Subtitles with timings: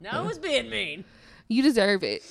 [0.00, 1.04] No, it was being mean.
[1.48, 2.22] You deserve it.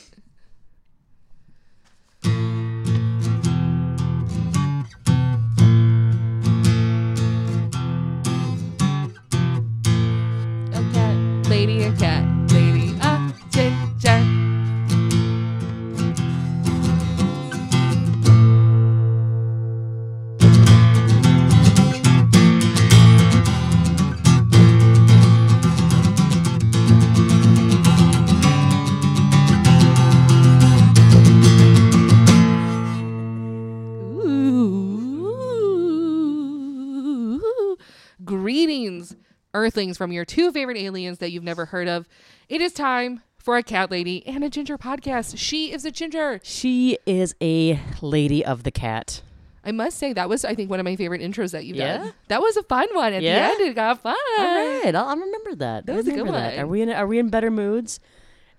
[39.65, 42.07] Earthlings, from your two favorite aliens that you've never heard of.
[42.49, 45.39] It is time for a cat lady and a ginger podcast.
[45.39, 46.39] She is a ginger.
[46.43, 49.23] She is a lady of the cat.
[49.63, 51.97] I must say that was, I think, one of my favorite intros that you've Yeah?
[51.97, 52.13] done.
[52.27, 53.13] That was a fun one.
[53.13, 53.47] At Yeah?
[53.47, 54.15] the end, it got fun.
[54.37, 54.45] All
[54.83, 55.87] right, I'll, I'll remember that.
[55.87, 56.51] That I'll was a good remember that.
[56.57, 56.59] one.
[56.63, 57.99] Are we in Are we in better moods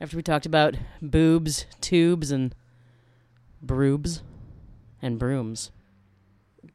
[0.00, 2.52] after we talked about boobs, tubes, and
[3.64, 4.22] broobs
[5.00, 5.70] and brooms?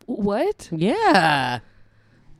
[0.06, 0.70] What?
[0.72, 1.60] Yeah,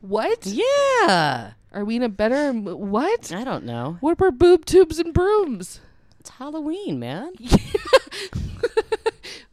[0.00, 0.46] What?
[0.46, 1.52] yeah.
[1.72, 2.52] Are we in a better?
[2.52, 3.32] What?
[3.32, 3.96] I don't know.
[4.00, 5.80] What were boob tubes and brooms?
[6.20, 7.32] It's Halloween, man.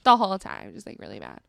[0.03, 1.39] the whole time, just like really bad.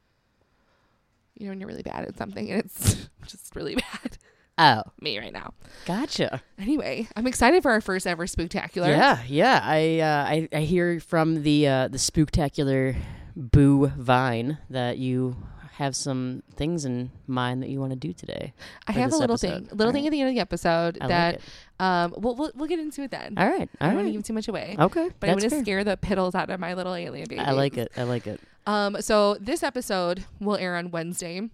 [1.38, 4.18] You know, when you're really bad at something and it's just really bad.
[4.58, 5.54] Oh, Me right now.
[5.86, 6.42] gotcha.
[6.58, 8.88] Anyway, I'm excited for our first ever spooktacular.
[8.88, 9.60] Yeah, yeah.
[9.62, 12.96] I uh, I I hear from the uh, the spooktacular
[13.34, 15.36] Boo Vine that you
[15.76, 18.52] have some things in mind that you want to do today.
[18.86, 19.68] I have a little episode.
[19.68, 20.08] thing, little All thing right.
[20.08, 21.40] at the end of the episode I that it.
[21.80, 23.34] um we'll, we'll we'll get into it then.
[23.38, 24.76] All right, I don't want to give too much away.
[24.78, 27.40] Okay, But I'm going to scare the piddles out of my little alien baby.
[27.40, 27.90] I like it.
[27.96, 28.40] I like it.
[28.66, 31.48] Um, so this episode will air on Wednesday.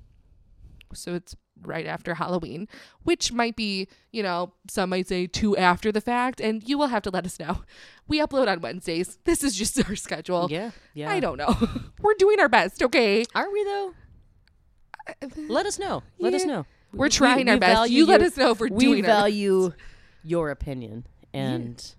[0.95, 2.67] So it's right after Halloween,
[3.03, 6.87] which might be, you know, some might say two after the fact, and you will
[6.87, 7.63] have to let us know.
[8.07, 9.19] We upload on Wednesdays.
[9.25, 10.49] This is just our schedule.
[10.51, 11.11] yeah, yeah.
[11.11, 11.55] I don't know.
[12.01, 13.25] We're doing our best, okay?
[13.35, 13.93] Are we though?
[15.49, 16.03] Let us know.
[16.19, 16.67] Let us know.
[16.93, 17.73] We're We- trying we our best.
[17.73, 19.73] value You let us know if we're we doing our value
[20.25, 21.95] your opinion and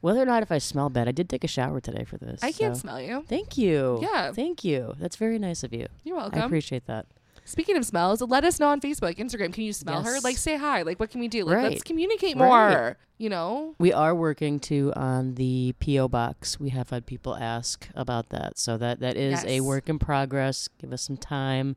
[0.00, 1.08] whether or not if I smell bad.
[1.08, 2.42] I did take a shower today for this.
[2.42, 3.24] I can't smell you.
[3.28, 3.98] Thank you.
[4.02, 4.32] Yeah.
[4.32, 4.94] Thank you.
[4.98, 5.86] That's very nice of you.
[6.04, 6.40] You're welcome.
[6.40, 7.06] I appreciate that.
[7.44, 9.52] Speaking of smells, let us know on Facebook, Instagram.
[9.52, 10.20] Can you smell her?
[10.20, 10.82] Like, say hi.
[10.82, 11.44] Like, what can we do?
[11.44, 11.84] Like, let's Right.
[11.84, 12.46] communicate Right.
[12.48, 12.96] more.
[13.18, 13.74] You know?
[13.78, 16.58] We are working to on the PO box.
[16.58, 20.68] We have had people ask about that, so that that is a work in progress.
[20.78, 21.76] Give us some time.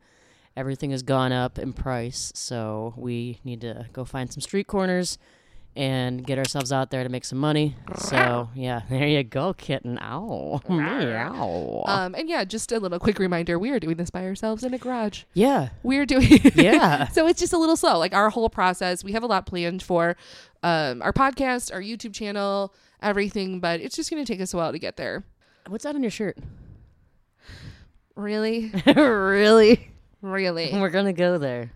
[0.57, 5.17] Everything has gone up in price, so we need to go find some street corners
[5.77, 7.75] and get ourselves out there to make some money.
[7.97, 9.99] So yeah, there you go, kitten.
[10.01, 11.83] Ow, meow.
[11.85, 14.73] Um, and yeah, just a little quick reminder: we are doing this by ourselves in
[14.73, 15.23] a garage.
[15.33, 17.09] yeah, We are doing yeah.
[17.09, 17.97] so it's just a little slow.
[17.99, 20.15] Like our whole process, we have a lot planned for
[20.63, 24.57] um, our podcast, our YouTube channel, everything, but it's just going to take us a
[24.57, 25.25] while to get there.
[25.67, 26.37] What's that on your shirt?
[28.15, 29.91] Really, really?
[30.21, 31.71] Really, We're gonna go there.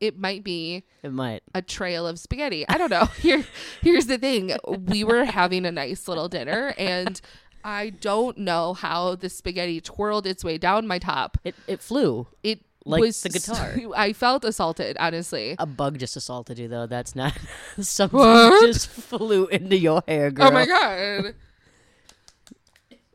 [0.00, 1.42] it might be It might.
[1.54, 2.66] a trail of spaghetti.
[2.68, 3.04] I don't know.
[3.20, 3.44] Here,
[3.82, 4.56] here's the thing:
[4.86, 7.20] we were having a nice little dinner, and
[7.64, 11.36] I don't know how the spaghetti twirled its way down my top.
[11.44, 12.26] It it flew.
[12.42, 13.74] It Like was the guitar.
[13.96, 15.56] I felt assaulted, honestly.
[15.58, 16.86] A bug just assaulted you, though.
[16.86, 17.36] That's not
[17.78, 18.66] something What?
[18.66, 20.48] just flew into your hair, girl.
[20.48, 21.34] Oh my god.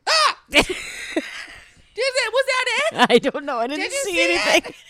[0.08, 0.38] ah!
[1.96, 2.32] Did it?
[2.32, 3.10] Was that it?
[3.10, 3.58] I don't know.
[3.58, 4.40] I didn't Did see, see it?
[4.40, 4.74] anything.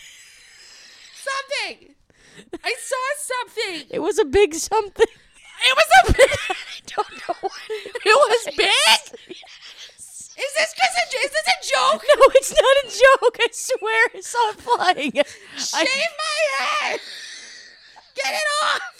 [1.27, 1.95] Something.
[2.63, 3.87] I saw something.
[3.89, 5.07] It was a big something.
[5.07, 6.29] It was a big.
[6.49, 9.19] I don't know what it It was big.
[9.27, 11.17] Is this just a?
[11.17, 12.03] Is this a joke?
[12.07, 13.37] No, it's not a joke.
[13.41, 15.11] I swear I saw it flying.
[15.57, 16.99] Shave my head.
[18.15, 18.96] Get it off.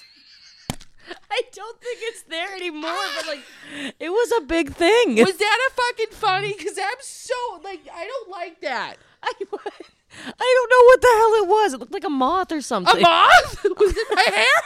[1.31, 3.43] I don't think it's there anymore, but like,
[3.99, 5.15] it was a big thing.
[5.15, 6.53] Was that a fucking funny?
[6.57, 7.33] Because I'm so
[7.63, 8.95] like I don't like that.
[9.23, 11.73] I, I don't know what the hell it was.
[11.73, 12.97] It looked like a moth or something.
[12.97, 13.03] A something.
[13.03, 13.63] moth?
[13.79, 14.61] Was it my hair?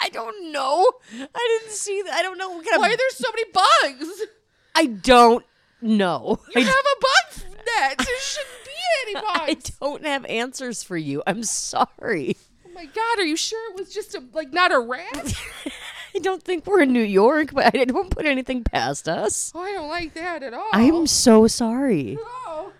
[0.00, 0.90] I don't know.
[1.12, 2.14] I didn't see that.
[2.14, 2.94] I don't know what kind Why of.
[2.94, 4.22] are there so many bugs?
[4.74, 5.44] I don't
[5.80, 6.40] know.
[6.54, 7.98] You I, have a bug net.
[7.98, 8.70] There shouldn't be
[9.06, 9.26] any bugs.
[9.40, 9.70] I bugs.
[9.80, 11.22] don't have answers for you.
[11.26, 12.36] I'm sorry.
[12.78, 15.34] Oh my god, are you sure it was just a like not a rat?
[16.14, 19.50] I don't think we're in New York, but I don't put anything past us.
[19.52, 20.68] Oh, I don't like that at all.
[20.72, 22.16] I'm so sorry.
[22.20, 22.72] Oh.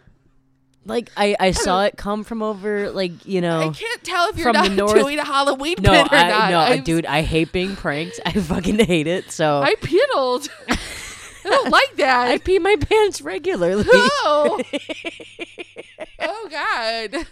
[0.84, 3.60] Like I, I saw it come from over like you know.
[3.60, 6.28] I can't tell if you're from the not north- doing a Halloween no, or I
[6.28, 6.50] not.
[6.52, 7.04] no, I'm- dude.
[7.04, 8.20] I hate being pranked.
[8.24, 9.32] I fucking hate it.
[9.32, 10.48] So I piddled.
[10.68, 12.28] I don't like that.
[12.28, 13.84] I pee my pants regularly.
[13.88, 14.62] oh.
[16.20, 17.26] oh God.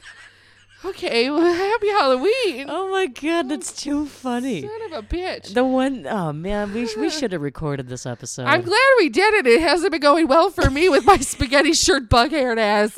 [0.86, 2.66] Okay, well, happy Halloween.
[2.68, 4.62] oh my god, oh, that's too funny.
[4.62, 5.52] Son of a bitch.
[5.52, 8.44] The one, oh man, we we should have recorded this episode.
[8.44, 9.46] I'm glad we did it.
[9.46, 12.96] It hasn't been going well for me with my spaghetti shirt bug haired ass.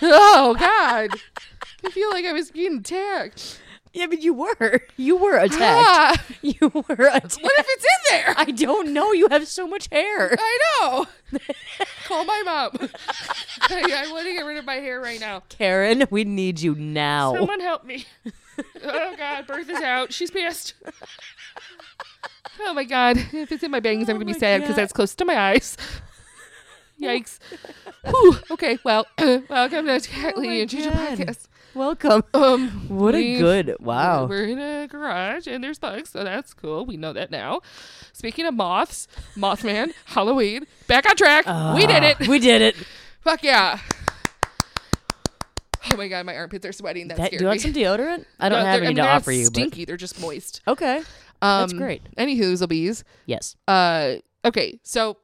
[0.00, 1.10] Oh God.
[1.84, 3.60] I feel like I was being attacked.
[3.94, 5.60] Yeah, but you were, you were attacked.
[5.62, 7.38] Ah, You were attacked.
[7.42, 8.34] what if it's in there?
[8.38, 9.12] I don't know.
[9.12, 10.34] You have so much hair.
[10.38, 11.06] I know.
[12.06, 12.88] Call my mom.
[13.68, 15.42] I, I want to get rid of my hair right now.
[15.50, 17.34] Karen, we need you now.
[17.34, 18.06] Someone help me.
[18.82, 20.12] oh God, Birth is out.
[20.12, 20.72] She's pissed.
[22.60, 23.18] Oh my God.
[23.32, 25.24] If it's in my bangs, I'm Oh going to be sad because that's close to
[25.26, 25.76] my eyes.
[27.00, 27.40] Yikes.
[28.06, 28.38] Whew.
[28.52, 31.46] Okay, well, welcome to Cat Lady Oh and Ginger Podcast.
[31.74, 32.22] Welcome.
[32.34, 34.26] Um, What a good wow.
[34.26, 36.84] We're in a garage and there's bugs, so that's cool.
[36.84, 37.60] We know that now.
[38.12, 41.46] Speaking of moths, Mothman, Halloween, back on track.
[41.74, 42.16] we did it.
[42.20, 42.76] Ah, We did it.
[43.20, 43.78] Fuck yeah.
[45.92, 47.08] Oh my god, my armpits are sweating.
[47.08, 47.58] That, That, do you want me.
[47.60, 48.24] some deodorant?
[48.40, 50.60] I don't No, have any I mean, to offer you, Stinky, they're just moist.
[50.66, 50.98] okay.
[51.40, 52.02] Um, That's great.
[52.16, 53.04] Any bees.
[53.26, 53.56] Yes.
[53.66, 55.16] Uh, okay, so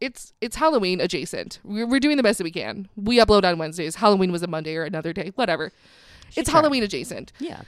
[0.00, 1.60] it's it's Halloween adjacent.
[1.64, 2.88] We're, we're doing the best that we can.
[2.96, 3.96] We upload on Wednesdays.
[3.96, 5.72] Halloween was a Monday or another day, whatever.
[6.36, 6.60] it's tried.
[6.60, 7.32] Halloween adjacent.
[7.38, 7.62] Yeah.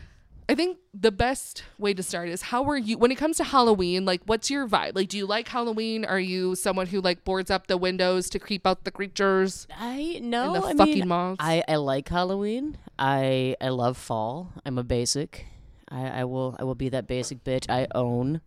[0.50, 3.44] I think the best way to start is how are you when it comes to
[3.44, 4.06] Halloween?
[4.06, 4.94] Like, what's your vibe?
[4.94, 6.06] Like, do you like Halloween?
[6.06, 10.18] Are you someone who like boards up the windows to creep out the creatures I
[10.22, 10.54] know.
[10.54, 11.36] the I fucking mean?
[11.38, 12.78] I, I like Halloween.
[12.98, 14.52] I I love fall.
[14.64, 15.46] I'm a basic.
[15.90, 17.66] I, I will I will be that basic bitch.
[17.68, 18.40] I own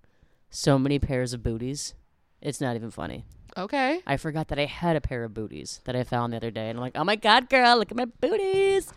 [0.50, 1.94] so many pairs of booties.
[2.42, 3.26] It's not even funny.
[3.58, 4.02] Okay.
[4.06, 6.70] I forgot that I had a pair of booties that I found the other day,
[6.70, 8.92] and I'm like, oh my god, girl, look at my booties,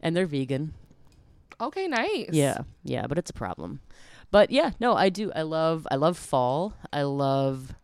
[0.00, 0.74] and they're vegan.
[1.60, 2.30] Okay, nice.
[2.32, 3.80] Yeah, yeah, but it's a problem.
[4.30, 5.32] But yeah, no, I do.
[5.34, 6.74] I love I love fall.
[6.92, 7.74] I love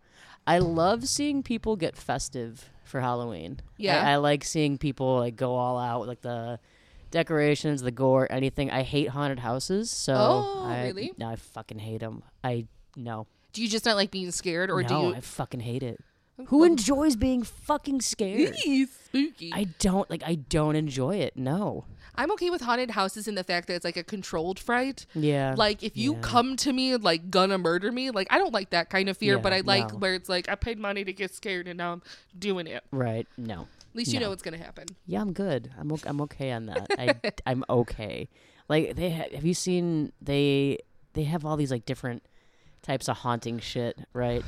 [0.46, 3.60] I love seeing people get festive for Halloween.
[3.76, 4.00] Yeah.
[4.00, 6.60] I, I like seeing people like go all out with like the
[7.10, 8.70] decorations, the gore, anything.
[8.70, 11.12] I hate haunted houses, so Oh, I, really?
[11.18, 12.22] No, I fucking hate them.
[12.44, 12.66] I
[12.96, 13.26] no,
[13.56, 15.14] Do you just not like being scared, or no, do you?
[15.14, 15.98] I fucking hate it.
[16.48, 18.54] Who enjoys being fucking scared?
[19.06, 19.50] Spooky.
[19.50, 20.22] I don't like.
[20.26, 21.38] I don't enjoy it.
[21.38, 21.86] No.
[22.16, 25.06] I'm okay with haunted houses in the fact that it's like a controlled fright.
[25.14, 25.54] Yeah.
[25.56, 26.20] Like if you yeah.
[26.20, 29.36] come to me like gonna murder me, like I don't like that kind of fear,
[29.36, 30.00] Yeah, but I like no.
[30.00, 32.02] where it's like I paid money to get scared and now I'm
[32.38, 32.84] doing it.
[32.90, 33.26] right.
[33.38, 33.62] No.
[33.62, 34.84] At least you know what's gonna happen.
[35.06, 35.70] Yeah, I'm good.
[35.78, 36.88] I'm okay, I'm okay on that.
[36.98, 37.14] I
[37.46, 38.28] I'm okay.
[38.68, 40.80] Like they ha- have you seen they
[41.14, 42.22] they have all these like different
[42.86, 44.44] types of haunting shit, right?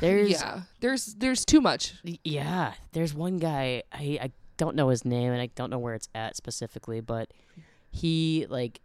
[0.00, 1.94] There's yeah, there's there's too much.
[2.24, 5.94] yeah, there's one guy I I don't know his name and I don't know where
[5.94, 7.32] it's at specifically, but
[7.90, 8.80] he like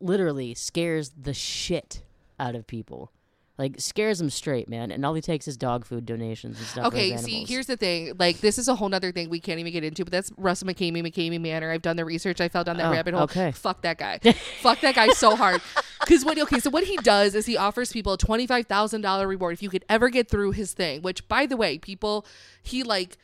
[0.00, 2.02] literally scares the shit
[2.38, 3.10] out of people.
[3.56, 4.90] Like scares him straight, man.
[4.90, 6.86] And all he takes is dog food donations and stuff.
[6.86, 8.12] Okay, see, here's the thing.
[8.18, 10.66] Like, this is a whole other thing we can't even get into, but that's Russell
[10.66, 11.70] McKamey, McKamey Manor.
[11.70, 12.40] I've done the research.
[12.40, 13.22] I fell down that Oh, rabbit hole.
[13.24, 13.52] okay.
[13.52, 14.18] Fuck that guy.
[14.60, 15.60] Fuck that guy so hard.
[16.00, 16.36] Because what?
[16.36, 19.52] Okay, so what he does is he offers people a twenty five thousand dollar reward
[19.52, 21.02] if you could ever get through his thing.
[21.02, 22.26] Which, by the way, people
[22.62, 23.18] he like.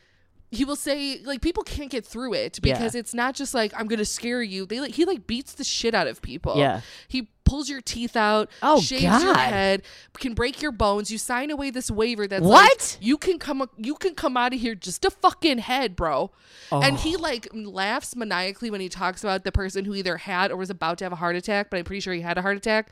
[0.53, 2.73] He will say like people can't get through it Yeah.
[2.73, 4.65] because it's not just like I'm gonna scare you.
[4.65, 6.57] They like he like beats the shit out of people.
[6.57, 6.81] Yeah.
[7.07, 9.83] He pulls your teeth out, Oh, shaves your head,
[10.19, 11.09] can break your bones.
[11.11, 12.69] You sign away this waiver that's What?
[12.97, 16.31] like, you can come you can come out of here just a fucking head, bro.
[16.69, 17.19] And he Oh.
[17.19, 20.97] like laughs maniacally when he talks about the person who either had or was about
[20.97, 22.91] to have a heart attack, but I'm pretty sure he had a heart attack.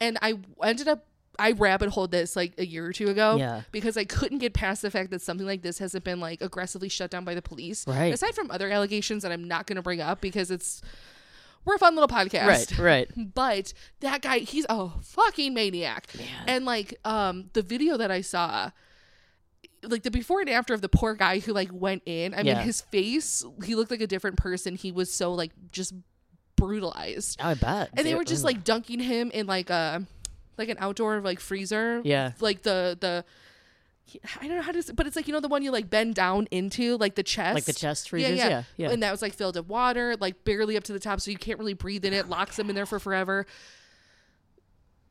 [0.00, 1.04] And I ended up
[1.38, 3.62] I rabbit holed this like a year or two ago Yeah.
[3.72, 6.88] because I couldn't get past the fact that something like this hasn't been like aggressively
[6.88, 7.86] shut down by the police.
[7.86, 8.12] Right.
[8.12, 10.82] Aside from other allegations that I'm not going to bring up because it's
[11.64, 12.46] we're a fun little podcast.
[12.46, 13.10] Right, right.
[13.34, 16.06] But that guy, he's a fucking maniac.
[16.46, 18.70] And like um the video that I saw
[19.82, 22.34] like the before and after of the poor guy who like went in.
[22.34, 24.74] I mean his face, he looked like a different person.
[24.76, 25.92] He was so like just
[26.56, 27.38] brutalized.
[27.42, 27.90] Oh, I bet.
[27.94, 30.04] And they were just like dunking him in like a
[30.58, 32.00] like an outdoor like freezer.
[32.04, 32.32] Yeah.
[32.40, 33.24] Like the the
[34.40, 36.14] I don't know how to, but it's like you know the one you like bend
[36.14, 38.38] down into, like the chest, like the chest yeah, freezers.
[38.38, 38.90] yeah, Yeah, yeah.
[38.90, 41.36] And that was like filled with water, like barely up to the top, so you
[41.36, 42.26] can't really breathe in it.
[42.26, 43.46] Oh, Locks them in there for forever.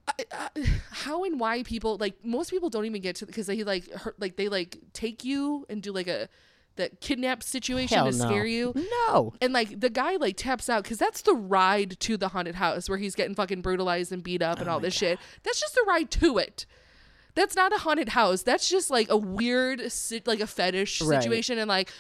[0.08, 0.50] I, I,
[0.92, 4.20] how and why people like most people don't even get to because they like hurt,
[4.20, 6.30] like they like take you and do like a
[6.78, 8.26] that kidnap situation Hell to no.
[8.26, 8.74] scare you.
[9.08, 9.34] No.
[9.42, 12.90] And like the guy like taps out because that's the ride to the haunted house
[12.90, 15.18] where he's getting fucking brutalized and beat Oh up and oh all this shit.
[15.44, 16.66] That's just the ride to it.
[17.34, 18.44] That's not a haunted house.
[18.44, 19.82] That's just like a weird,
[20.26, 21.22] like a fetish Right.
[21.22, 21.58] situation.
[21.60, 21.92] And like,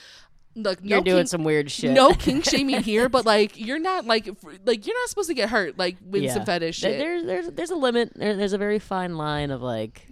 [0.55, 1.91] look, no You're doing kink- some weird shit.
[1.91, 4.29] no kink shaming here, but like you're not like
[4.65, 6.33] like you're not supposed to get hurt like with Yeah.
[6.33, 6.97] some fetish shit.
[6.97, 8.13] There's there's there's a limit.
[8.15, 10.07] There, there's a very fine line of like,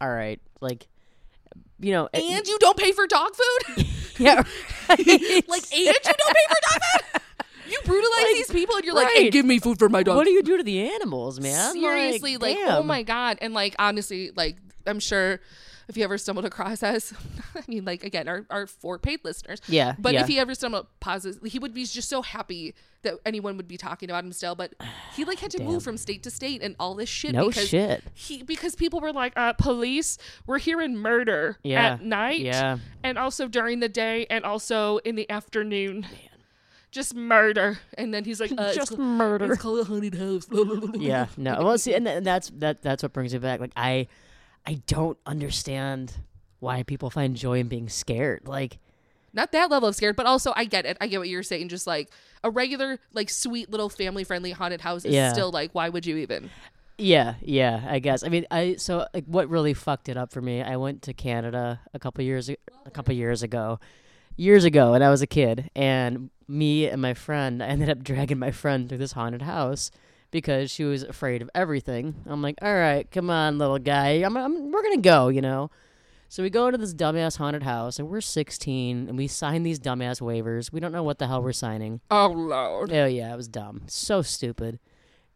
[0.00, 0.88] all right, like,
[1.84, 3.86] you know, it- and you don't pay for dog food.
[4.18, 4.42] yeah,
[4.88, 7.20] like, and you don't pay for dog food.
[7.66, 10.16] You brutalize Like, these people, and you're like, "Hey, give me food for my dog."
[10.16, 11.72] what do you do to the animals, man?
[11.72, 15.40] Seriously, like, oh my god, and like honestly, like I'm sure
[15.88, 17.12] if you ever stumbled across us,
[17.54, 19.60] I mean, like again, our our four paid listeners.
[19.68, 20.22] Yeah, But yeah.
[20.22, 23.76] if he ever stumbled pauses, he would be just so happy that anyone would be
[23.76, 24.54] talking about him still.
[24.54, 24.72] But
[25.14, 25.66] he like had to Damn.
[25.66, 27.32] move from state to state and all this shit.
[27.32, 28.02] No because shit.
[28.14, 31.94] He because people were like, uh, police, we're hearing murder Yeah.
[31.94, 32.78] at night, Yeah.
[33.02, 36.00] and also during the day, and also in the afternoon.
[36.02, 36.10] Man.
[36.90, 39.52] Just murder, and then he's like, uh, it's Just called- murder.
[39.52, 40.46] It's called a haunted house.
[40.94, 41.60] Yeah, no.
[41.64, 42.82] Well, see, and, and that's that.
[42.82, 43.58] That's what brings me back.
[43.58, 44.06] Like, I,
[44.66, 46.14] I don't understand
[46.60, 48.42] why people find joy in being scared.
[48.46, 48.78] Like,
[49.32, 50.96] not that level of scared, but also I get it.
[51.00, 51.68] I get what you're saying.
[51.68, 52.10] Just like
[52.42, 55.32] a regular, like sweet little family friendly haunted house is Yeah.
[55.32, 56.50] still like, why would you even?
[56.96, 57.84] yeah, yeah.
[57.88, 58.22] I guess.
[58.22, 60.62] I mean, I so like what really fucked it up for me.
[60.62, 62.56] I went to Canada a couple years a-
[62.86, 63.80] a couple years ago,
[64.36, 67.98] years ago, when I was a kid, and me and my friend, I ended up
[68.04, 69.90] dragging my friend through this haunted house.
[70.34, 72.16] Because she was afraid of everything.
[72.26, 74.14] I'm like, all right, come on, little guy.
[74.24, 75.70] I'm, I'm, we're gonna go, you know.
[76.28, 79.78] So we go into this dumbass haunted house, and we're 16, and we sign these
[79.78, 80.72] dumbass waivers.
[80.72, 82.00] We don't know what the hell we're signing.
[82.10, 82.92] Oh lord.
[82.92, 84.80] Oh yeah, it was dumb, so stupid.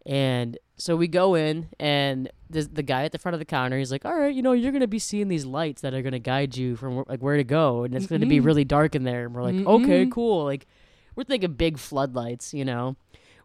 [0.04, 3.78] And so we go in, and the the guy at the front of the counter,
[3.78, 6.18] he's like, "All right, you know, you're gonna be seeing these lights that are gonna
[6.18, 9.04] guide you from wh- like where to go, and it's gonna be really dark in
[9.04, 10.10] there." And we're like, "Okay, Mm-mm.
[10.10, 10.66] cool." Like,
[11.14, 12.96] we're thinking big floodlights, you know.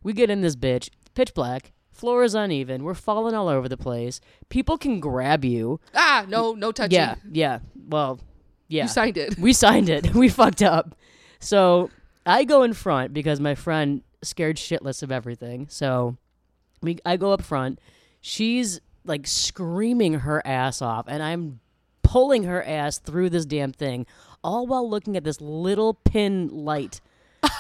[0.02, 1.72] We get in this bitch, pitch black.
[1.92, 2.84] Floor is uneven.
[2.84, 4.20] We're falling all over the place.
[4.50, 5.80] People can grab you.
[5.94, 6.96] Ah, no, no touching.
[6.96, 7.60] Yeah, yeah.
[7.88, 8.20] Well,
[8.68, 8.84] yeah.
[8.84, 9.38] You signed it.
[9.38, 10.14] We signed it.
[10.16, 10.96] We fucked up.
[11.40, 11.92] So
[12.26, 15.68] I go in front because my friend scared shitless of everything.
[15.70, 16.18] So
[16.82, 17.80] we I go up front.
[18.22, 21.60] She's like screaming her ass off, and I'm
[22.02, 24.06] pulling her ass through this damn thing,
[24.44, 27.02] all while looking at this little pin light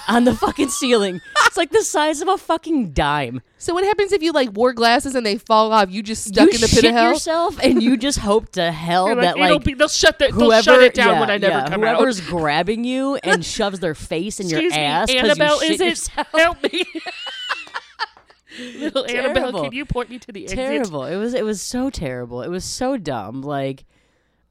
[0.08, 1.22] on the fucking ceiling.
[1.46, 3.42] It's like the size of a fucking dime.
[3.58, 5.90] So what happens if you like wore glasses and they fall off?
[5.92, 7.10] You just stuck you in the shit pit of hell.
[7.14, 10.26] yourself, and you just hope to hell You're that "It'll like be- they'll shut the,
[10.30, 11.96] whoever they'll shut it down yeah, when I never yeah, come out.
[11.98, 15.62] whoever's grabbing you and shoves their face in Excuse your me, ass 'cause Annabelle, you
[15.62, 15.90] shit is it?
[15.90, 16.28] yourself.
[16.34, 16.84] Help me.
[18.78, 20.58] Little Annabelle, can you point me to the exit?
[20.58, 21.06] terrible.
[21.06, 22.44] It was it was so terrible.
[22.44, 23.42] It was so dumb.
[23.42, 23.86] Like,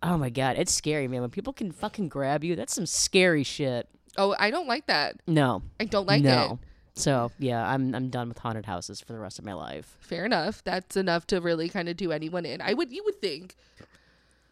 [0.02, 1.20] oh my god, it's scary, man.
[1.20, 3.88] When people can fucking grab you, that's some scary shit.
[4.18, 5.16] Oh, I don't like that.
[5.26, 6.58] No, I don't like no.
[6.62, 6.68] it.
[6.94, 9.96] So yeah, I'm I'm done with haunted houses for the rest of my life.
[10.00, 10.62] Fair enough.
[10.64, 12.60] That's enough to really kind of do anyone in.
[12.60, 13.56] I would, you would think.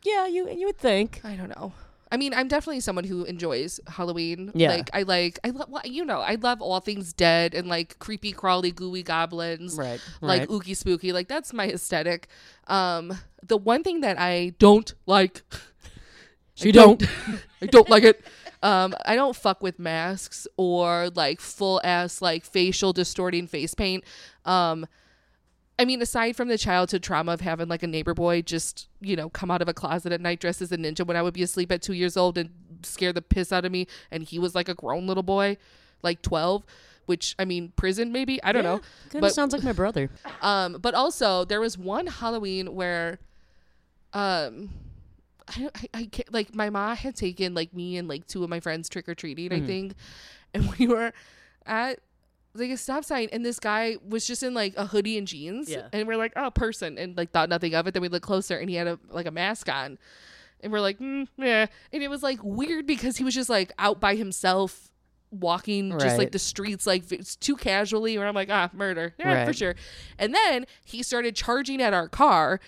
[0.02, 1.20] Yeah, you you would think.
[1.24, 1.72] I don't know.
[2.12, 4.50] I mean, I'm definitely someone who enjoys Halloween.
[4.54, 4.70] Yeah.
[4.70, 7.98] Like I like I love well, you know, I love all things dead and like
[7.98, 9.76] creepy crawly gooey goblins.
[9.76, 10.00] Right.
[10.20, 10.48] Like right.
[10.48, 11.12] ooky spooky.
[11.12, 12.26] Like that's my aesthetic.
[12.66, 15.42] Um the one thing that I don't like
[16.54, 17.02] She I don't
[17.62, 18.24] I don't like it.
[18.62, 24.04] Um I don't fuck with masks or like full ass like facial distorting face paint.
[24.44, 24.86] Um
[25.78, 29.16] I mean, aside from the childhood trauma of having like a neighbor boy just, you
[29.16, 31.32] know, come out of a closet at night dressed as a ninja when I would
[31.32, 32.50] be asleep at two years old and
[32.82, 35.56] scare the piss out of me, and he was like a grown little boy,
[36.02, 36.64] like 12,
[37.06, 38.42] which, I mean, prison maybe?
[38.42, 38.82] I don't know.
[39.08, 40.10] Kind of sounds like my brother.
[40.42, 43.18] Um, but also, there was one Halloween where,
[44.12, 44.68] um,
[45.50, 48.50] I, I, I can't, like my mom had taken like me and like two of
[48.50, 49.66] my friends trick or treating, I Mhm.
[49.66, 49.94] think,
[50.54, 51.12] and we were
[51.66, 51.98] at
[52.54, 55.68] like a stop sign, and this guy was just in like a hoodie and jeans,
[55.70, 55.88] Yeah.
[55.92, 57.94] and we're like, oh, person, and like thought nothing of it.
[57.94, 59.98] Then we looked closer, and he had a like a mask on,
[60.60, 63.72] and we're like, mm, yeah, and it was like weird because he was just like
[63.78, 64.86] out by himself.
[65.32, 69.44] Walking just like the streets, like it's too casually, where I'm like, ah, murder, yeah,
[69.44, 69.76] for sure.
[70.18, 72.58] And then he started charging at our car.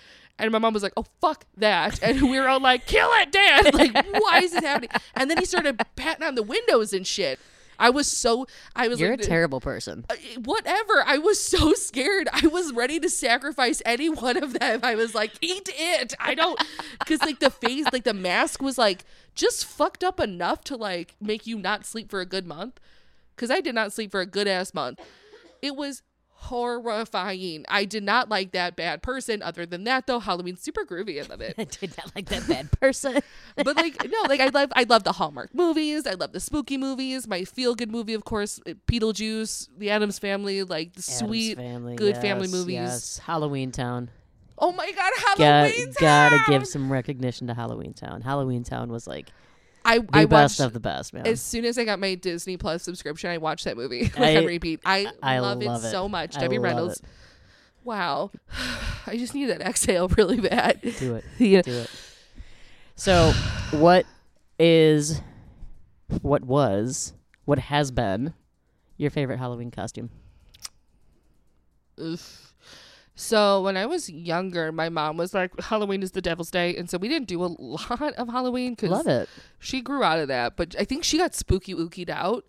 [0.42, 3.30] And my mom was like, "Oh fuck that!" And we were all like, "Kill it,
[3.30, 4.90] Dad!" Like, why is this happening?
[5.14, 7.38] And then he started patting on the windows and shit.
[7.78, 8.46] I was so
[8.76, 10.04] I was You're like, a terrible person.
[10.10, 11.02] uh, whatever.
[11.06, 12.28] I was so scared.
[12.32, 14.80] I was ready to sacrifice any one of them.
[14.82, 16.12] I was like, eat it.
[16.20, 16.60] I don't,
[16.98, 21.14] because like the face, like the mask was like just fucked up enough to like
[21.20, 22.78] make you not sleep for a good month.
[23.34, 25.00] Because I did not sleep for a good ass month.
[25.62, 26.02] It was
[26.42, 27.64] horrifying.
[27.68, 29.42] I did not like that bad person.
[29.42, 31.22] Other than that, though, Halloween's super groovy.
[31.22, 31.54] I love it.
[31.58, 33.20] I did not like that bad person.
[33.56, 36.06] but like no, like I love I love the Hallmark movies.
[36.06, 37.28] I love the spooky movies.
[37.28, 41.56] My feel good movie, of course, uh, Beetlejuice, The Addams Family, like the Addams sweet.
[41.56, 42.74] family, good family movies.
[42.74, 43.18] Yes.
[43.18, 44.10] Halloween Town.
[44.58, 48.20] Oh my god, Got, Halloween gotta give some recognition to Halloween Town.
[48.20, 49.28] Halloween Town was like
[49.84, 51.26] I The I best watched of the best, man.
[51.26, 54.36] as soon as I got my Disney Plus subscription, I watched that movie like I-
[54.36, 54.80] on repeat.
[54.84, 55.90] I, I love, love it, it.
[55.90, 56.36] so much.
[56.36, 57.00] I Debbie Reynolds.
[57.00, 57.04] it.
[57.84, 58.30] Wow.
[59.06, 60.80] I just need that exhale really bad.
[60.98, 61.24] Do it.
[61.38, 61.62] yeah.
[61.62, 61.90] Do it.
[62.94, 63.32] So,
[63.72, 64.06] what
[64.58, 65.20] is,
[66.20, 67.12] what was,
[67.44, 68.34] what has been
[68.98, 70.10] your favorite Halloween costume?
[72.00, 72.51] Oof.
[73.22, 76.90] So when I was younger, my mom was like, "Halloween is the devil's day," and
[76.90, 79.28] so we didn't do a lot of Halloween because Love it.
[79.60, 80.56] she grew out of that.
[80.56, 82.44] But I think she got spooky ookied out.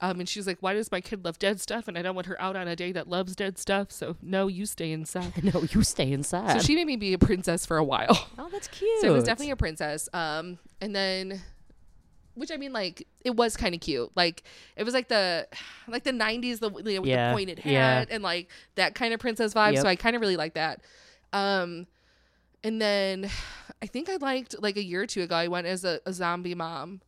[0.00, 2.14] Um, and she was like, "Why does my kid love dead stuff?" And I don't
[2.14, 3.90] want her out on a day that loves dead stuff.
[3.90, 5.32] So no, you stay inside.
[5.42, 6.60] No, you stay inside.
[6.60, 8.28] So she made me be a princess for a while.
[8.38, 8.90] oh, that's cute.
[9.00, 10.08] So it was definitely a princess.
[10.12, 11.40] Um, and then,
[12.34, 14.10] which I mean, like it was kind of cute.
[14.14, 14.42] Like
[14.76, 15.46] it was like the,
[15.88, 18.04] like the '90s, the you know, with Yeah, the pointed hat yeah.
[18.14, 19.74] and like that kind of princess vibe.
[19.74, 19.82] Yep.
[19.82, 20.80] So I kind of really like that.
[21.32, 21.86] Um,
[22.64, 23.30] and then
[23.82, 25.34] I think I liked like a year or two ago.
[25.34, 27.00] I went as a, a zombie mom.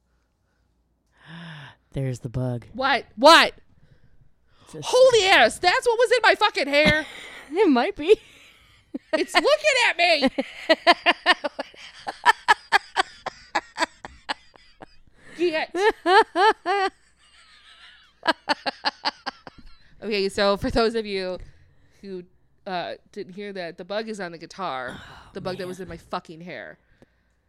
[1.93, 2.67] There's the bug.
[2.73, 3.05] What?
[3.17, 3.55] What?
[4.75, 5.59] A- Holy ass!
[5.61, 7.07] That's what was in my fucking hair.
[7.53, 8.19] it might be.
[9.13, 9.49] It's looking
[9.89, 10.29] at me.
[20.03, 21.39] Okay, so for those of you
[22.03, 22.25] who
[22.67, 25.01] uh, didn't hear that, the bug is on the guitar.
[25.33, 26.79] the bug that was in my fucking hair.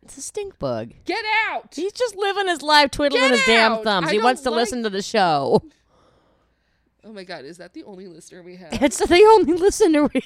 [0.03, 0.93] It's a stink bug.
[1.05, 1.73] Get out!
[1.75, 4.07] He's just living his life twiddling Get his damn thumbs.
[4.07, 5.63] I he wants to like- listen to the show.
[7.03, 8.69] Oh my god, is that the only listener we have?
[8.81, 10.23] It's the only listener we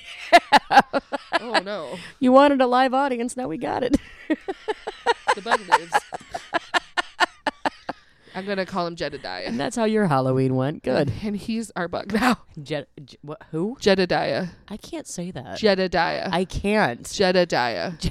[0.70, 1.04] have.
[1.42, 3.98] oh no, You wanted a live audience, now we got it.
[5.36, 5.94] the bug lives.
[8.39, 9.43] I'm gonna call him Jedediah.
[9.46, 10.81] And that's how your Halloween went.
[10.84, 11.12] Good.
[11.24, 12.38] And he's our bug now.
[12.63, 13.75] Jet, J- what, who?
[13.81, 14.48] Jedediah.
[14.69, 15.58] I can't say that.
[15.58, 16.29] Jedediah.
[16.31, 17.03] I can't.
[17.10, 17.93] Jedediah.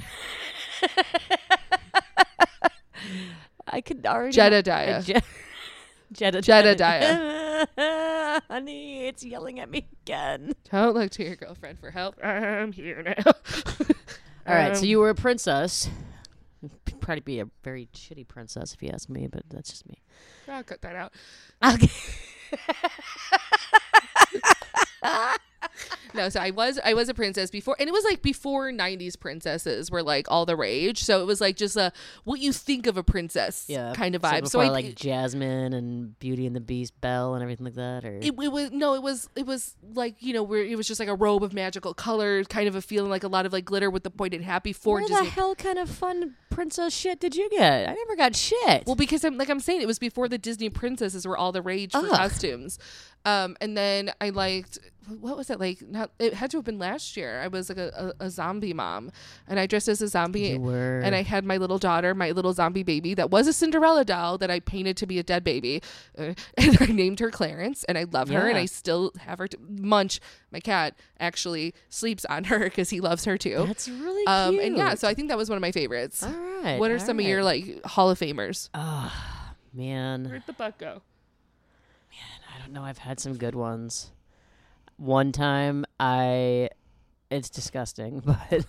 [3.67, 4.31] I could already.
[4.33, 5.01] Jedediah.
[5.01, 5.15] Je-
[6.13, 6.41] Jedediah.
[6.75, 8.41] Jedediah.
[8.49, 10.53] Honey, it's yelling at me again.
[10.71, 12.23] Don't look to your girlfriend for help.
[12.23, 13.23] I'm here now.
[14.47, 15.89] All right, so you were a princess.
[17.09, 19.97] You'd Probably be a very shitty princess if you ask me, but that's just me.
[20.47, 21.11] I'll cut that out.
[21.65, 21.89] Okay.
[26.13, 29.19] No, so I was I was a princess before, and it was like before '90s
[29.19, 31.03] princesses were like all the rage.
[31.03, 31.91] So it was like just a
[32.23, 33.93] what you think of a princess Yeah.
[33.95, 34.47] kind of vibe.
[34.47, 38.03] So, before, I like Jasmine and Beauty and the Beast, Belle, and everything like that,
[38.05, 40.87] or it, it was no, it was it was like you know where it was
[40.87, 43.53] just like a robe of magical colors, kind of a feeling like a lot of
[43.53, 45.25] like glitter with the pointed happy before where Disney.
[45.25, 47.87] the hell kind of fun princess shit did you get?
[47.89, 48.85] I never got shit.
[48.85, 51.61] Well, because I'm like I'm saying, it was before the Disney princesses were all the
[51.61, 52.09] rage for Ugh.
[52.09, 52.79] costumes.
[53.25, 54.79] Um, and then I liked
[55.19, 55.81] what was it like?
[55.81, 57.41] Not it had to have been last year.
[57.41, 59.11] I was like a, a, a zombie mom,
[59.47, 60.41] and I dressed as a zombie.
[60.49, 60.99] you were.
[61.03, 64.37] And I had my little daughter, my little zombie baby, that was a Cinderella doll
[64.37, 65.81] that I painted to be a dead baby,
[66.17, 69.47] uh, and I named her Clarence, and I love her, and I still have her.
[69.47, 70.19] To, Munch,
[70.51, 73.65] my cat, actually sleeps on her because he loves her too.
[73.67, 74.63] That's really Um, cute.
[74.65, 76.21] and yeah, so I think that was one of my favorites.
[76.23, 76.31] all
[76.63, 76.79] right.
[76.79, 78.69] what are all some of your like Hall of Famers?
[78.75, 79.11] Oh
[79.73, 81.01] man, Where'd the buck go?
[82.59, 82.83] I don't know.
[82.83, 84.11] I've had some good ones.
[84.97, 86.69] One time, I.
[87.31, 88.65] It's disgusting, but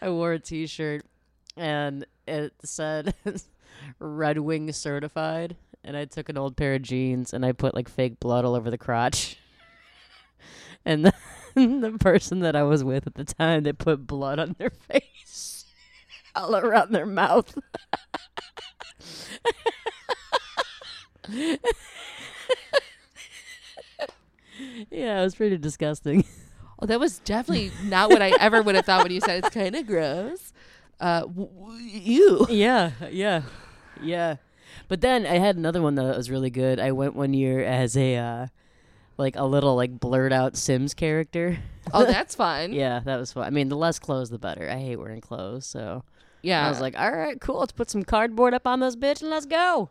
[0.00, 1.04] I wore a T-shirt
[1.56, 3.14] and it said
[3.98, 7.88] "Red Wing Certified," and I took an old pair of jeans and I put like
[7.88, 9.36] fake blood all over the crotch.
[10.84, 11.12] And the,
[11.54, 15.64] the person that I was with at the time, they put blood on their face,
[16.34, 17.56] all around their mouth.
[24.90, 26.24] yeah, it was pretty disgusting.
[26.80, 29.54] Oh, that was definitely not what I ever would have thought when you said it's
[29.54, 30.52] kind of gross.
[31.00, 32.46] Uh, w- w- ew.
[32.50, 33.42] yeah, yeah,
[34.02, 34.36] yeah.
[34.88, 36.80] But then I had another one that was really good.
[36.80, 38.46] I went one year as a uh,
[39.16, 41.58] like a little like blurred out Sims character.
[41.94, 42.72] Oh, that's fun.
[42.72, 43.44] Yeah, that was fun.
[43.44, 44.68] I mean, the less clothes, the better.
[44.68, 46.02] I hate wearing clothes, so
[46.42, 46.66] Yeah.
[46.66, 47.60] I was like, all right, cool.
[47.60, 49.90] Let's put some cardboard up on this bitch and let's go.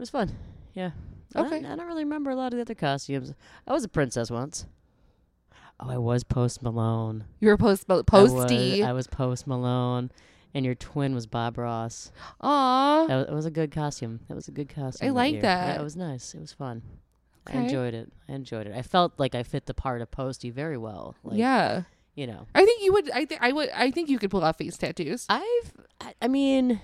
[0.00, 0.34] It was fun.
[0.72, 0.92] Yeah.
[1.34, 1.66] I don't- Okay.
[1.66, 3.34] I don't really remember a lot of the other costumes.
[3.66, 4.64] I was a princess once.
[5.78, 7.24] Oh, I was Post Malone.
[7.38, 8.82] you were post I was- posty.
[8.82, 10.10] I was, Post Malone,
[10.54, 12.12] and your twin was Bob Ross.
[12.40, 13.06] Aw.
[13.08, 14.20] That was, it was a good costume.
[14.28, 15.06] That was a good costume.
[15.08, 15.42] I like year.
[15.42, 15.74] that.
[15.74, 16.34] Yeah, it was nice.
[16.34, 16.80] It was fun.
[17.46, 17.64] I Okay.
[17.64, 18.10] enjoyed it.
[18.26, 18.72] I enjoyed it.
[18.74, 21.14] I felt like I fit the part of Posty very well.
[21.22, 21.82] Like, yeah.
[22.14, 23.10] You know, I think you would.
[23.10, 23.68] I think I would.
[23.70, 25.26] I think you could pull off face tattoos.
[25.28, 25.72] I've.
[26.00, 26.80] I, I mean,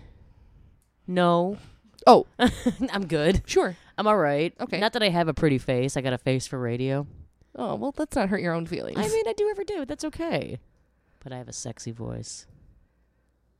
[1.06, 1.56] no.
[2.06, 2.26] Oh,
[2.92, 3.42] I'm good.
[3.46, 3.76] sure.
[3.98, 4.54] I'm all right.
[4.60, 4.78] Okay.
[4.78, 5.96] Not that I have a pretty face.
[5.96, 7.06] I got a face for radio.
[7.56, 8.98] Oh well, let's not hurt your own feelings.
[8.98, 9.84] I mean, I do ever do.
[9.86, 10.58] That's okay.
[11.22, 12.46] But I have a sexy voice.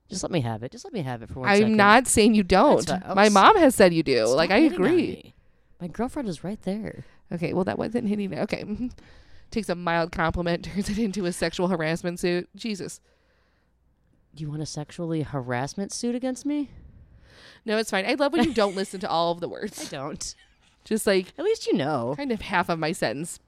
[0.09, 0.70] Just let me have it.
[0.70, 1.76] Just let me have it for one I'm second.
[1.76, 2.87] not saying you don't.
[2.87, 3.02] fine.
[3.06, 4.26] Oh, My mom has said you do.
[4.26, 4.96] Stop like I hitting on agree.
[4.96, 5.35] me.
[5.80, 7.04] My girlfriend is right there.
[7.32, 8.38] Okay, well that wasn't hitting it.
[8.40, 8.64] Okay.
[9.50, 12.48] Takes a mild compliment, turns it into a sexual harassment suit.
[12.54, 13.00] Jesus.
[14.35, 16.70] Do you want a sexually harassment suit against me?
[17.66, 18.07] No, it's fine.
[18.07, 19.85] I love when you don't listen to all of the words.
[19.92, 20.35] I don't.
[20.85, 22.14] Just like At least you know.
[22.16, 23.40] kind of half of my sentence.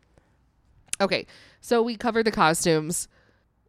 [1.00, 1.26] Okay,
[1.60, 3.08] so we covered the costumes.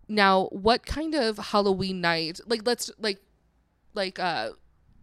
[0.07, 2.39] Now, what kind of Halloween night?
[2.47, 3.19] Like, let's like,
[3.93, 4.49] like, uh,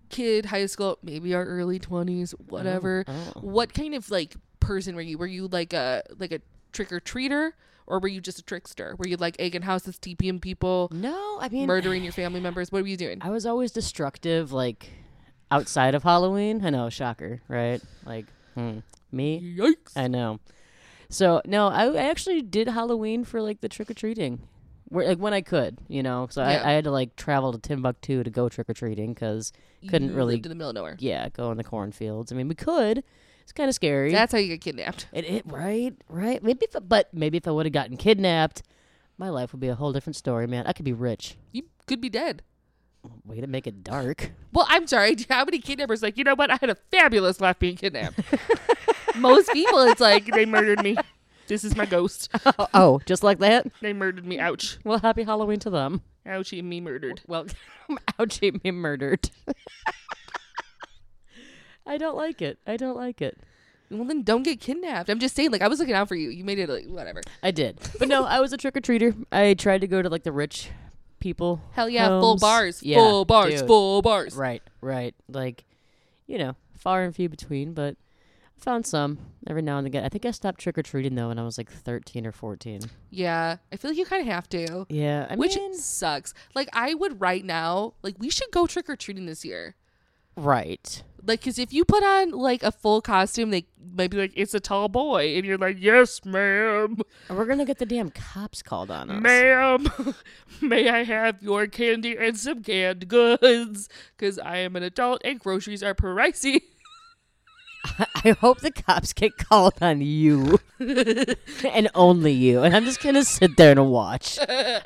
[0.08, 3.04] kid, high school, maybe our early twenties, whatever.
[3.06, 3.40] Oh.
[3.40, 5.16] What kind of like person were you?
[5.16, 6.40] Were you like a like a
[6.72, 7.52] trick or treater,
[7.86, 8.96] or were you just a trickster?
[8.98, 12.72] Were you like egging houses, TPing people, No, I mean, murdering your family members?
[12.72, 13.18] What were you doing?
[13.20, 14.90] I was always destructive, like
[15.50, 16.64] outside of Halloween.
[16.64, 17.80] I know, shocker, right?
[18.04, 18.78] Like, hmm,
[19.12, 19.56] me?
[19.58, 19.96] Yikes!
[19.96, 20.40] I know.
[21.08, 24.40] So no, I, I actually did Halloween for like the trick or treating,
[24.88, 26.26] where like when I could, you know.
[26.30, 26.62] So Yeah.
[26.64, 29.52] I, I had to like travel to Timbuktu to go trick or treating because
[29.88, 30.96] couldn't You really- lived in the middle of nowhere.
[30.98, 32.32] yeah, go in the cornfields.
[32.32, 33.04] I mean, we could.
[33.42, 34.10] It's kind of scary.
[34.10, 35.06] That's how you get kidnapped.
[35.12, 36.42] It, it right, right.
[36.42, 38.64] Maybe, if, but maybe if I would have gotten kidnapped,
[39.18, 40.66] my life would be a whole different story, man.
[40.66, 41.36] I could be rich.
[41.52, 42.42] You could be dead.
[43.24, 44.32] Way to make it dark.
[44.52, 45.16] Well, I'm sorry.
[45.28, 46.50] How many kidnappers like, you know what?
[46.50, 48.20] I had a fabulous life being kidnapped.
[49.16, 50.96] Most people, it's like they murdered me.
[51.48, 52.28] This is my ghost.
[52.44, 53.66] oh, oh, just like that.
[53.80, 54.38] They murdered me.
[54.38, 54.78] Ouch.
[54.84, 56.02] Well, happy Halloween to them.
[56.26, 57.20] Ouchie, me murdered.
[57.26, 57.46] Well,
[58.18, 59.30] ouchie, me murdered.
[61.86, 62.58] I don't like it.
[62.66, 63.38] I don't like it.
[63.90, 65.08] Well, then don't get kidnapped.
[65.08, 66.30] I'm just saying, like, I was looking out for you.
[66.30, 67.22] You made it, like, whatever.
[67.44, 69.14] I did, but no, I was a trick or treater.
[69.30, 70.70] I tried to go to like the rich
[71.26, 71.60] people.
[71.72, 72.84] Hell yeah, full bars.
[72.84, 73.58] Yeah, full bars.
[73.60, 73.66] dude.
[73.66, 74.36] Full bars.
[74.36, 75.12] Right, right.
[75.28, 75.64] Like,
[76.28, 77.96] you know, far and few between, but
[78.56, 80.04] I found some every now and again.
[80.04, 82.82] I think I stopped trick or treating though when I was like 13 or 14.
[83.10, 83.56] Yeah.
[83.72, 84.86] I feel like you kind of have to.
[84.88, 86.32] Yeah, I which mean, sucks.
[86.54, 89.74] Like, I would right now, like, we should go trick or treating this year.
[90.36, 91.02] right.
[91.26, 94.54] Like, because if you put on, like, a full costume, they might be like, it's
[94.54, 95.36] a tall boy.
[95.36, 96.98] And you're like, yes, ma'am.
[97.28, 99.22] We're gonna get the damn cops called on us.
[99.22, 99.86] Ma'am,
[100.60, 103.88] may I have your candy and some canned goods?
[104.16, 106.62] Because I am an adult and groceries are pricey.
[108.24, 113.24] I hope the cops get called on you and only you, and I'm just gonna
[113.24, 114.38] sit there and watch.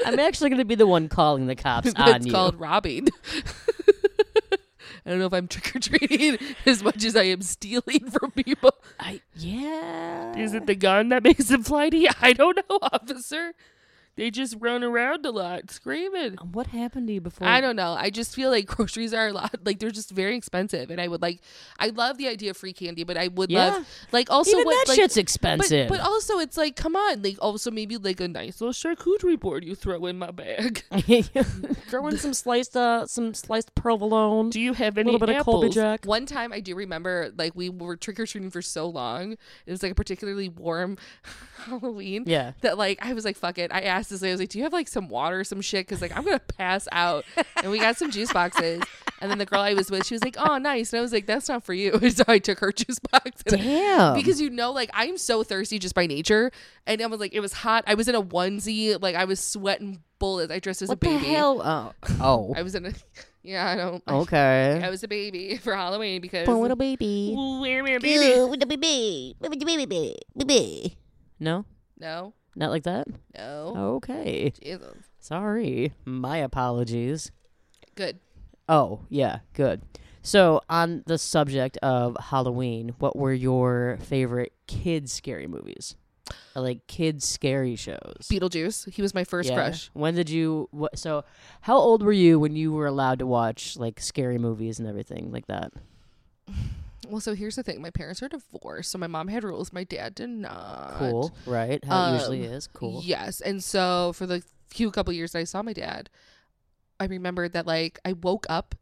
[0.04, 2.32] I'm actually gonna be the one calling the cops on you.
[2.32, 3.08] called robbing.
[5.10, 8.30] I don't know if I'm trick or treating as much as I am stealing from
[8.30, 8.76] people.
[9.00, 10.36] I, yeah.
[10.38, 12.06] Is it the gun that makes them flighty?
[12.22, 13.54] I don't know, officer.
[14.16, 16.34] They just run around a lot screaming.
[16.52, 17.46] What happened to you before?
[17.46, 17.92] I don't know.
[17.98, 21.08] I just feel like groceries are a lot like they're just very expensive, and I
[21.08, 21.40] would like.
[21.78, 23.68] I love the idea of free candy, but I would Yeah.
[23.76, 25.88] love like also Even what that like, shit's expensive.
[25.88, 29.64] but also it's like come on like also maybe like a nice little charcuterie board
[29.64, 30.82] you throw in my bag.
[31.88, 34.50] Throw in some sliced, uh, some sliced provolone.
[34.50, 35.74] Do you have A any little bit of Colby apples?
[35.74, 36.04] Jack.
[36.04, 39.32] One time I do remember like we were trick or treating for so long.
[39.66, 40.98] It was like a particularly warm
[41.64, 42.24] Halloween.
[42.26, 42.52] Yeah.
[42.60, 43.72] That like I was like fuck it.
[43.72, 45.86] I asked this lady I was like, do you have like some water some shit?
[45.86, 47.24] Because like I'm gonna pass out.
[47.62, 48.82] and we got some juice boxes.
[49.22, 50.92] And then the girl I was with, she was like, oh nice.
[50.92, 52.10] And I was like, that's not for you.
[52.10, 53.42] so I took her juice box.
[53.44, 54.14] Damn.
[54.14, 56.50] because you know, like I'm so thirsty just by nature,
[56.86, 57.84] and I was like, it was hot.
[57.86, 60.52] I was in a onesie, like I was sweating bullets.
[60.52, 61.18] I dressed as what a baby.
[61.18, 61.62] the hell?
[61.62, 61.92] Oh.
[62.20, 62.54] Oh.
[62.56, 62.92] I was in a,
[63.42, 64.02] yeah, I don't.
[64.06, 64.80] okay.
[64.82, 67.34] I was a baby for Halloween because Poor little baby.
[67.36, 68.18] Ooh, we're a baby.
[71.38, 71.64] No,
[71.98, 73.08] No, not like that.
[73.36, 73.72] no.
[73.96, 74.52] Okay.
[74.62, 74.94] Jesus.
[75.18, 75.92] Sorry.
[76.04, 77.32] My apologies.
[77.96, 78.20] Good.
[78.68, 79.82] Oh, yeah, good.
[80.22, 85.96] So, on the subject of Halloween, what were your favorite kids scary movies?
[86.54, 88.28] Or, like kids scary shows?
[88.30, 88.92] Beetlejuice.
[88.92, 89.56] He was my first Yeah.
[89.56, 89.90] crush.
[89.94, 91.24] When did you what so
[91.62, 95.32] how old were you when you were allowed to watch like scary movies and everything
[95.32, 95.72] like that?
[97.10, 97.82] Well, so here's the thing.
[97.82, 99.72] My parents are divorced, so my mom had rules.
[99.72, 100.94] My dad did not.
[100.98, 101.84] Cool, right?
[101.84, 102.66] How it usually Um, is.
[102.68, 103.02] Cool.
[103.04, 106.08] Yes, and so for the few couple years that I saw my dad,
[107.00, 108.74] I remembered that like I woke up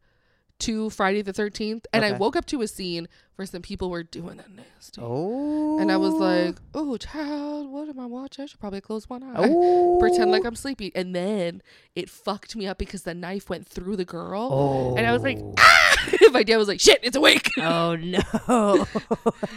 [0.59, 4.03] to Friday the Thirteenth, and I woke up to a scene where some people were
[4.03, 5.01] doing that nasty.
[5.01, 5.79] Oh.
[5.79, 8.43] And I was like, "Oh, child, what am I watching?
[8.43, 9.97] I should probably close one eye, oh.
[9.99, 11.61] pretend like I'm sleepy." And then
[11.95, 14.95] it fucked me up because the knife went through the girl, Oh.
[14.97, 15.95] and I was like, ah!
[16.31, 18.19] "My dad was like, shit, it's awake." Oh no.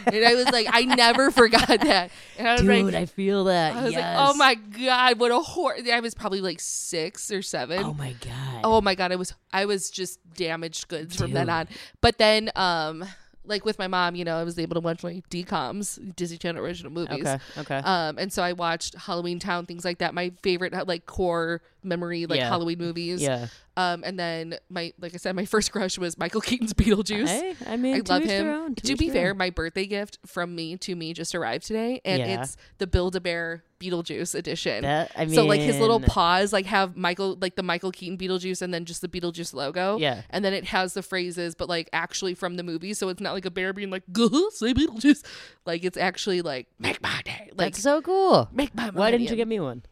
[0.07, 2.11] and I was like, I never forgot that.
[2.37, 3.75] And I was Dude, like, I feel that.
[3.75, 4.17] I was yes.
[4.17, 5.77] like, oh my god, what a horror!
[5.91, 7.83] I was probably like six or seven.
[7.83, 8.61] Oh my god.
[8.63, 11.67] Oh my god, I was I was just damaged goods from then on.
[12.01, 13.03] But then, um,
[13.45, 16.63] like with my mom, you know, I was able to watch my DComs, Disney Channel
[16.63, 17.19] original movies.
[17.25, 17.37] Okay.
[17.57, 17.75] Okay.
[17.77, 20.13] Um, and so I watched Halloween Town, things like that.
[20.13, 22.47] My favorite, uh, like core memory, like Yeah.
[22.49, 23.21] Halloween movies.
[23.21, 23.47] yeah.
[23.75, 27.27] Um, and then my like I said, my first crush was Michael Keaton's Beetlejuice.
[27.27, 28.75] Hey, I mean, I to love him.
[28.75, 29.37] to be fair, own.
[29.37, 32.41] my birthday gift from me to me just arrived today, and Yeah.
[32.41, 34.83] it's the Build a Bear Beetlejuice edition.
[34.83, 38.17] that I mean, so like his little paws like have Michael like the Michael Keaton
[38.17, 39.97] Beetlejuice and then just the Beetlejuice logo.
[39.97, 40.21] Yeah.
[40.29, 42.93] And then it has the phrases, but like actually from the movie.
[42.93, 45.25] So it's not like a bear being like, "Gah, say Beetlejuice.
[45.65, 47.49] Like it's actually like, make my day.
[47.55, 48.49] Like That's so cool.
[48.53, 49.83] make my Why didn't you get me one?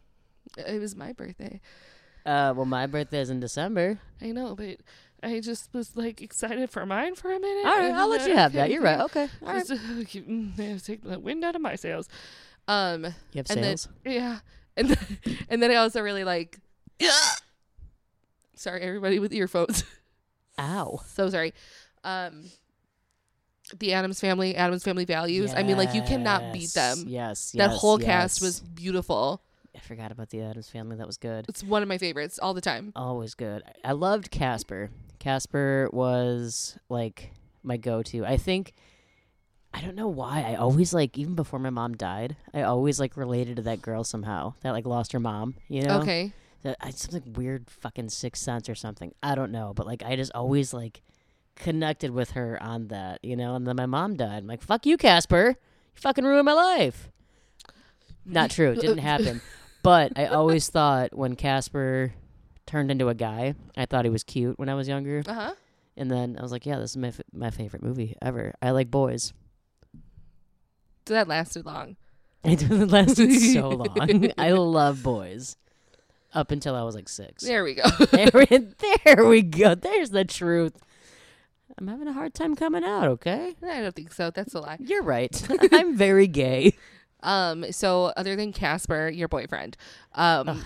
[0.58, 1.60] It was my birthday.
[2.26, 4.00] Uh, well, my birthday is in December.
[4.22, 4.78] I know, but
[5.24, 7.66] I just was like excited for mine for a minute.
[7.66, 8.72] All right, I'll let you have that.
[8.72, 9.00] You're right.
[9.02, 9.68] Okay, all right.
[9.68, 12.10] Just, mm, take the wind out of my sails.
[12.68, 14.40] Um, You have and then yeah,
[14.78, 15.18] and then,
[15.50, 16.60] and then I also really like.
[18.56, 19.84] Sorry, everybody with earphones.
[20.60, 21.02] Ow.
[21.08, 21.54] so sorry.
[22.04, 22.44] Um,
[23.80, 25.54] the Addams Family, Addams Family Values.
[25.56, 27.06] I mean, like you cannot beat them.
[27.08, 27.52] Yes.
[27.54, 29.42] that yes, whole cast was beautiful.
[29.76, 30.96] I forgot about the Addams family.
[30.98, 31.46] That was good.
[31.48, 32.92] It's one of my favorites all the time.
[32.96, 33.64] Always good.
[33.86, 34.90] I loved Casper.
[35.20, 37.32] Casper was like
[37.64, 38.26] my go-to.
[38.26, 38.74] I think
[39.74, 40.42] I don't know why.
[40.46, 44.04] I always like even before my mom died, I always like related to that girl
[44.04, 45.56] somehow that like lost her mom.
[45.70, 46.34] You know, Okay.
[46.64, 49.14] that I something weird fucking sixth sense or something.
[49.24, 51.02] I don't know, but like I just always like
[51.56, 53.24] connected with her on that.
[53.24, 54.40] You know, and then my mom died.
[54.44, 55.56] I'm like, fuck you, Casper.
[55.96, 57.10] You fucking ruined my life.
[58.26, 58.72] Not true.
[58.72, 59.42] It didn't happen.
[59.84, 62.14] But I always thought when Casper
[62.66, 65.24] turned into a guy, I thought he was cute when I was younger.
[65.28, 65.54] Uh huh.
[65.98, 68.54] And then I was like, yeah, this is my f- my favorite movie ever.
[68.62, 69.34] I like boys.
[71.08, 71.98] So that lasted long.
[72.44, 74.32] It lasted so long.
[74.38, 75.58] I love boys.
[76.34, 77.44] Up until I was like six.
[77.44, 77.84] There we go.
[78.12, 78.48] There,
[79.06, 79.76] there we go.
[79.76, 80.74] There's the truth.
[81.78, 83.54] I'm having a hard time coming out, okay?
[83.62, 84.32] I don't think so.
[84.32, 84.78] That's a lie.
[84.80, 85.32] You're right.
[85.74, 86.74] I'm very gay.
[87.24, 87.72] Um.
[87.72, 89.78] So other than Casper, your boyfriend,
[90.16, 90.64] um,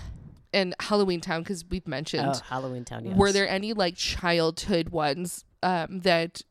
[0.52, 3.16] and Halloween Town, because we've mentioned, Oh, Halloween Town, yes.
[3.16, 6.42] were there any like childhood ones um that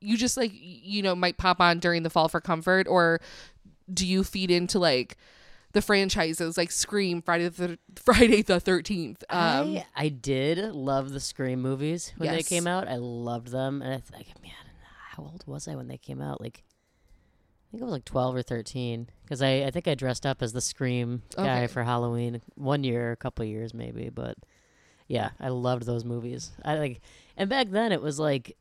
[0.00, 3.20] you just like you know might pop on during the fall for comfort, or
[3.92, 5.16] do you feed into like
[5.72, 9.22] the franchises like Scream, Friday the Friday the Thirteenth?
[9.30, 9.76] Um.
[9.76, 12.88] I, I did love the Scream movies when they came out.
[12.88, 13.82] I loved them.
[13.82, 14.52] And I th- like, man,
[15.10, 16.40] how old was I when they came out?
[16.40, 16.64] Like,
[17.68, 19.08] I think I was like 12 or 13.
[19.22, 21.66] Because I, I think I dressed up as the Scream guy Okay.
[21.66, 24.08] for Halloween one year, a couple years maybe.
[24.08, 24.38] But
[25.06, 26.50] yeah, I loved those movies.
[26.64, 27.00] I like,
[27.36, 28.56] and back then it was like,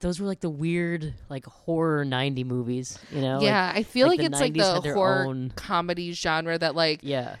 [0.00, 3.36] those were like the weird, like horror 90 movies, you know?
[3.36, 7.00] Like, yeah, I feel like like, it's like the horror own- comedy genre that like
[7.02, 7.36] yeah.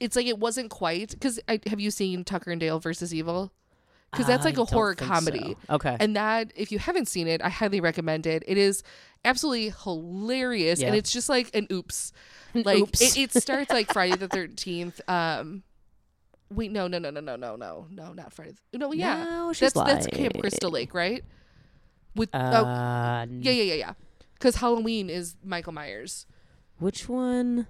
[0.00, 3.52] it's like it wasn't quite because I have you seen Tucker and Dale versus Evil?
[4.10, 5.54] Because that's like I a horror comedy.
[5.68, 5.74] so.
[5.74, 5.94] Okay.
[6.00, 8.42] And that, if you haven't seen it, I highly recommend it.
[8.46, 8.82] It is
[9.24, 12.12] absolutely hilarious, and it's just like an oops.
[12.54, 13.00] Like Oops.
[13.00, 15.00] It, it starts like Friday the Thirteenth.
[15.08, 15.62] Um,
[16.50, 18.54] wait, no, no, no, no, no, no, no, no, not Friday.
[18.72, 20.38] the- No, yeah, No, that's that's Camp.
[20.40, 21.22] Crystal Lake, right?
[22.14, 23.92] With oh, uh, yeah, yeah, yeah, yeah.
[24.34, 26.26] Because Halloween is Michael Myers.
[26.78, 27.66] Which one?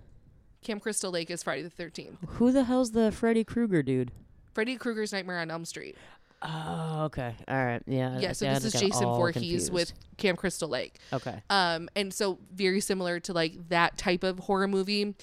[0.63, 2.19] Camp Crystal Lake is Friday the Thirteenth.
[2.27, 4.13] Who the hell's the Freddy Krueger dude?
[4.55, 5.97] Freddy Krueger's Nightmare on Elm Street.
[6.41, 7.35] Oh, okay.
[7.49, 7.83] All right.
[7.87, 8.19] Yeah.
[8.19, 9.73] Yeah, so this is Jason Voorhees confused.
[9.73, 10.99] with Camp Crystal Lake.
[11.13, 11.43] Okay.
[11.51, 15.15] Um, and so very similar to like that type of horror movie.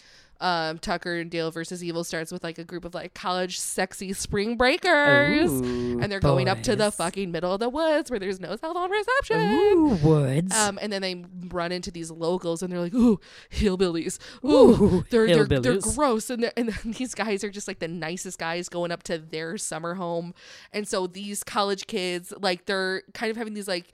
[0.41, 4.13] Um, Tucker and Dale versus Evil starts with like a group of like college sexy
[4.13, 5.51] spring breakers.
[5.51, 8.55] Ooh, and they're going up to the fucking middle of the woods where there's no
[8.55, 9.51] cell phone reception.
[9.51, 10.55] Ooh, woods.
[10.55, 13.19] Um, and then they run into these locals, and they're like, "Ooh,
[13.51, 14.19] hillbillies!
[14.43, 17.79] Ooh, Ooh, they're they're they're gross." And they're, and then these guys are just like
[17.79, 20.33] the nicest guys going up to their summer home,
[20.73, 23.91] and so these college kids, like, they're kind of having these like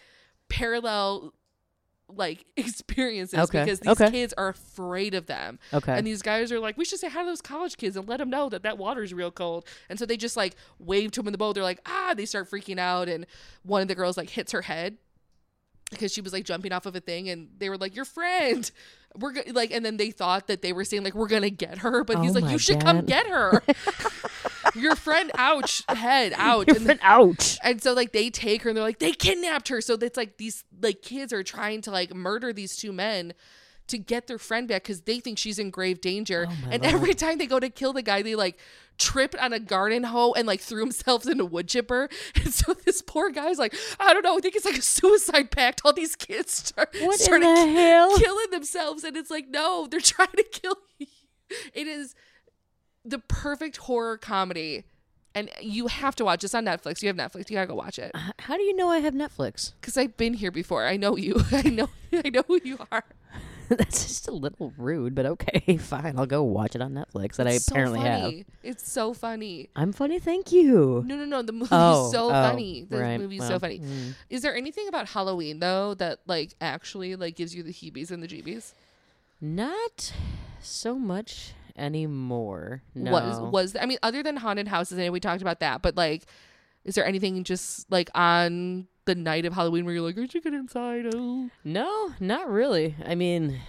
[0.49, 1.33] parallel
[2.17, 4.11] like experiences Okay, because these okay.
[4.11, 5.59] kids are afraid of them.
[5.73, 5.97] okay.
[5.97, 8.17] And these guys are like, we should say hi to those college kids and let
[8.17, 9.65] them know that that water is real cold.
[9.89, 11.53] And so they just like wave to them in the boat.
[11.53, 13.07] They're like, ah, they start freaking out.
[13.09, 13.25] And
[13.63, 14.97] one of the girls like hits her head
[15.89, 17.29] because she was like jumping off of a thing.
[17.29, 18.69] And they were like, your friend.
[19.17, 21.79] We're like, and then they thought that they were saying like, we're going to get
[21.79, 22.05] her.
[22.05, 23.61] But he's Oh like, you should come get her.
[24.75, 26.67] your friend, ouch, head, ouch.
[26.67, 27.57] Your And friend, ouch.
[27.63, 29.81] and so like they take her and they're like they kidnapped her.
[29.81, 33.33] So it's like these like kids are trying to like murder these two men
[33.87, 36.47] to get their friend back because they think she's in grave danger.
[36.49, 36.95] Oh, and Lord.
[36.95, 38.57] every time they go to kill the guy, they like
[38.97, 42.07] tripped on a garden hoe and like threw themselves in a wood chipper.
[42.35, 45.51] And so this poor guy's like, I don't know, I think it's like a suicide
[45.51, 45.81] pact.
[45.83, 50.29] All these kids start What started the killing themselves, and it's like, no, they're trying
[50.37, 51.07] to kill you.
[51.73, 52.15] It is
[53.05, 54.83] the perfect horror comedy.
[55.33, 56.43] And you have to watch.
[56.43, 57.01] It's on Netflix.
[57.01, 57.49] You have Netflix.
[57.49, 58.11] You gotta go watch it.
[58.39, 59.71] How do you know I have Netflix?
[59.79, 60.85] Because I've been here before.
[60.85, 61.41] I know you.
[61.53, 61.89] I know.
[62.13, 63.05] I know who you are.
[63.69, 66.19] That's just a little rude, but okay, fine.
[66.19, 68.33] I'll go watch it on Netflix that It's I apparently so have.
[68.63, 69.69] It's so funny.
[69.77, 71.01] I'm funny, thank you.
[71.07, 71.41] No, no, no.
[71.41, 72.85] The movie's Oh, so oh, funny.
[72.89, 73.79] The right, movie's well, so funny.
[73.79, 74.13] mm.
[74.29, 78.21] Is there anything about Halloween though that like actually like gives you the heebies and
[78.21, 78.73] the jeebies?
[79.39, 80.11] Not
[80.61, 82.83] so much anymore.
[82.95, 83.11] No.
[83.11, 86.25] Was was I mean other than haunted houses and we talked about that, but like
[86.83, 90.43] is there anything just like on the night of Halloween where you're like, I should
[90.43, 91.05] get inside?
[91.13, 91.49] Oh.
[91.63, 92.95] No, not really.
[93.05, 93.59] I mean,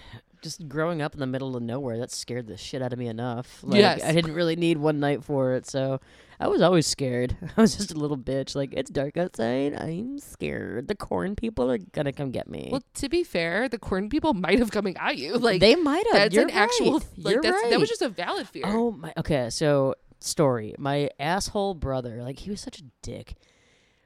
[0.43, 3.07] just growing up in the middle of nowhere, that scared the shit out of me
[3.07, 3.59] enough.
[3.63, 4.03] Like, Yes.
[4.03, 5.99] I didn't really need one night for it, so
[6.39, 7.35] I was always scared.
[7.57, 8.55] I was just a little bitch.
[8.55, 9.73] Like, it's dark outside.
[9.73, 10.87] I'm scared.
[10.87, 12.69] The corn people are gonna come get me.
[12.71, 15.37] Well, to be fair, the corn people might have coming at you.
[15.37, 16.13] Like they might have.
[16.15, 17.07] that's You're an actual right.
[17.17, 17.69] like You're that's right.
[17.71, 18.63] that was just a valid fear.
[18.67, 19.13] Oh my.
[19.17, 20.75] Okay, so story.
[20.77, 23.35] My asshole brother, like he was such a dick.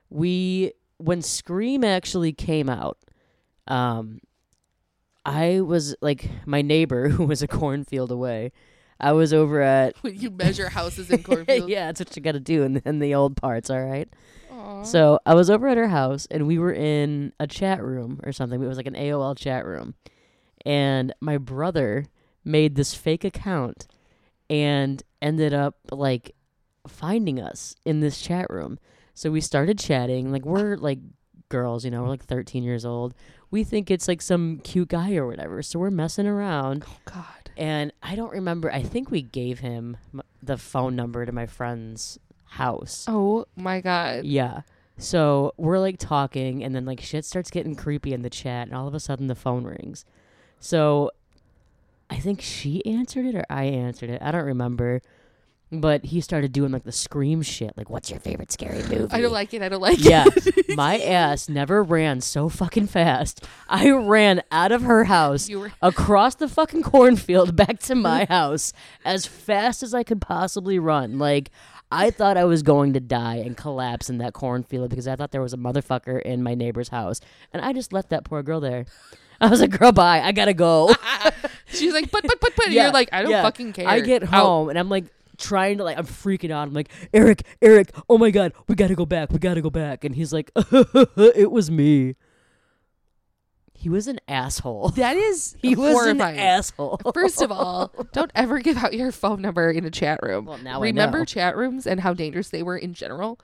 [0.10, 2.97] We when Scream actually came out,
[3.67, 4.19] um,
[5.27, 8.51] I was like my neighbor who was a cornfield away.
[8.99, 11.69] I was over at you measure houses in cornfields.
[11.69, 13.69] yeah, that's what you got to do in, in the old parts.
[13.69, 14.09] All right.
[14.83, 18.31] So I was over at her house and we were in a chat room or
[18.31, 18.61] something.
[18.61, 19.95] It was like an AOL chat room.
[20.65, 22.05] And my brother
[22.43, 23.87] made this fake account
[24.49, 26.35] and ended up like
[26.87, 28.77] finding us in this chat room.
[29.13, 30.31] So we started chatting.
[30.31, 30.99] Like we're like
[31.49, 33.13] girls, you know, we're like 13 years old.
[33.49, 35.62] We think it's like some cute guy or whatever.
[35.62, 36.83] So we're messing around.
[36.88, 37.23] oh God.
[37.55, 38.71] And I don't remember.
[38.71, 43.05] I think we gave him m- the phone number to my friend's house.
[43.07, 44.25] Oh my God.
[44.25, 44.62] Yeah.
[44.97, 48.75] So we're like talking, and then like shit starts getting creepy in the chat, and
[48.75, 50.05] all of a sudden the phone rings.
[50.60, 51.12] So
[52.10, 54.21] I think she answered it or I answered it.
[54.21, 55.01] I don't remember.
[55.69, 57.73] But he started doing like the scream shit.
[57.75, 59.08] Like, what's your favorite scary movie?
[59.12, 59.62] I don't like it.
[59.62, 60.65] I don't like Yeah, it.
[60.69, 63.43] Yeah, my ass never ran so fucking fast.
[63.67, 68.71] I ran out of her house were across the fucking cornfield back to my house
[69.03, 71.19] as fast as I could possibly run.
[71.19, 71.51] Like
[71.91, 75.32] I thought I was going to die and collapse in that cornfield because I thought
[75.32, 77.19] there was a motherfucker in my neighbor's house,
[77.51, 78.86] and I just left that poor girl there.
[79.41, 80.21] I was like, "Girl, bye.
[80.21, 80.95] I gotta go."
[81.67, 82.71] She's like, but but but but.
[82.71, 83.43] Yeah, You're like, I don't yeah.
[83.43, 83.88] fucking care.
[83.88, 84.30] I get Out.
[84.30, 85.06] home and I'm like
[85.38, 86.67] trying to like I'm freaking out.
[86.67, 89.32] I'm like, Eric, Eric, oh my god, we gotta go back.
[89.32, 90.04] We gotta go back.
[90.04, 92.15] And he's like, it was me.
[93.73, 94.89] He was an asshole.
[94.95, 97.00] That is He was an asshole.
[97.13, 100.45] First of all, don't ever give out your phone number in a chat room.
[100.45, 103.39] Well, now Remember chat rooms and how dangerous they were in general?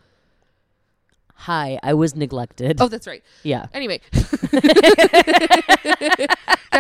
[1.36, 2.80] Hi, I was neglected.
[2.80, 3.24] Oh, that's right.
[3.44, 3.66] Yeah.
[3.74, 4.02] Anyway.
[4.12, 4.54] that's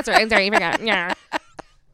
[0.07, 0.21] right.
[0.21, 0.47] I'm sorry.
[0.47, 0.81] I forgot.
[0.81, 1.13] Yeah.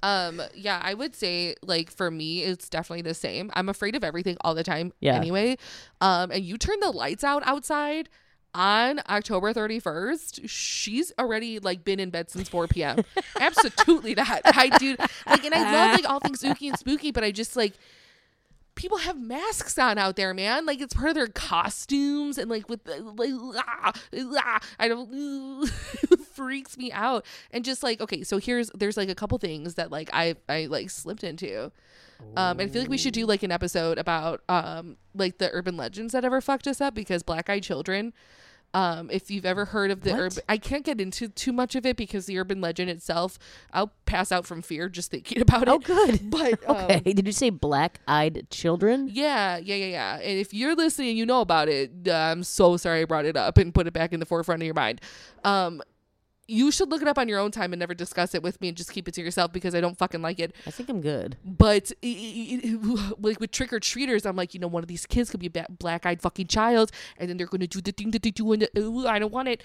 [0.02, 3.52] Um, yeah, I would say like for me, it's definitely the same.
[3.54, 4.94] I'm afraid of everything all the time.
[5.00, 5.16] Yeah.
[5.16, 5.58] Anyway.
[6.02, 8.10] Um, and you turn the lights out outside
[8.54, 13.04] on October 31st, she's already like been in bed since 4 p.m.
[13.40, 14.42] Absolutely not.
[14.46, 14.96] I do
[15.28, 17.74] like, and I love like all things spooky and spooky, but I just like
[18.76, 20.66] people have masks on out there, man.
[20.66, 25.10] Like it's part of their costumes and like with the, like ah, ah, I don't
[26.50, 27.26] freaks me out.
[27.52, 30.66] And just like okay, so here's there's like a couple things that like I I
[30.66, 31.72] like slipped into.
[32.36, 35.50] Um, and I feel like we should do like an episode about um like the
[35.54, 38.14] urban legends that ever fucked us up because black eyed children.
[38.72, 40.20] Um, if you've ever heard of the What?
[40.20, 43.40] urban, I can't get into too much of it because the urban legend itself,
[43.74, 45.70] I'll pass out from fear just thinking about it.
[45.70, 46.20] Oh, good.
[46.30, 47.00] But um, Okay.
[47.14, 49.10] Did you say black-eyed children?
[49.12, 50.16] yeah, yeah, yeah, yeah.
[50.18, 53.26] And if you're listening and you know about it, uh, I'm so sorry I brought
[53.26, 55.02] it up and put it back in the forefront of your mind.
[55.44, 55.82] Um,
[56.50, 58.70] you should look it up on your own time and never discuss it with me
[58.70, 60.56] and just keep it to yourself because I don't fucking like it.
[60.68, 61.38] I think I'm good.
[61.46, 64.88] But i- i- i- like with trick or treaters, I'm like, you know, one of
[64.88, 67.82] these kids could be a black eyed fucking child, and then they're going to do
[67.82, 69.64] the thing that they do, and the, ooh, I don't want it.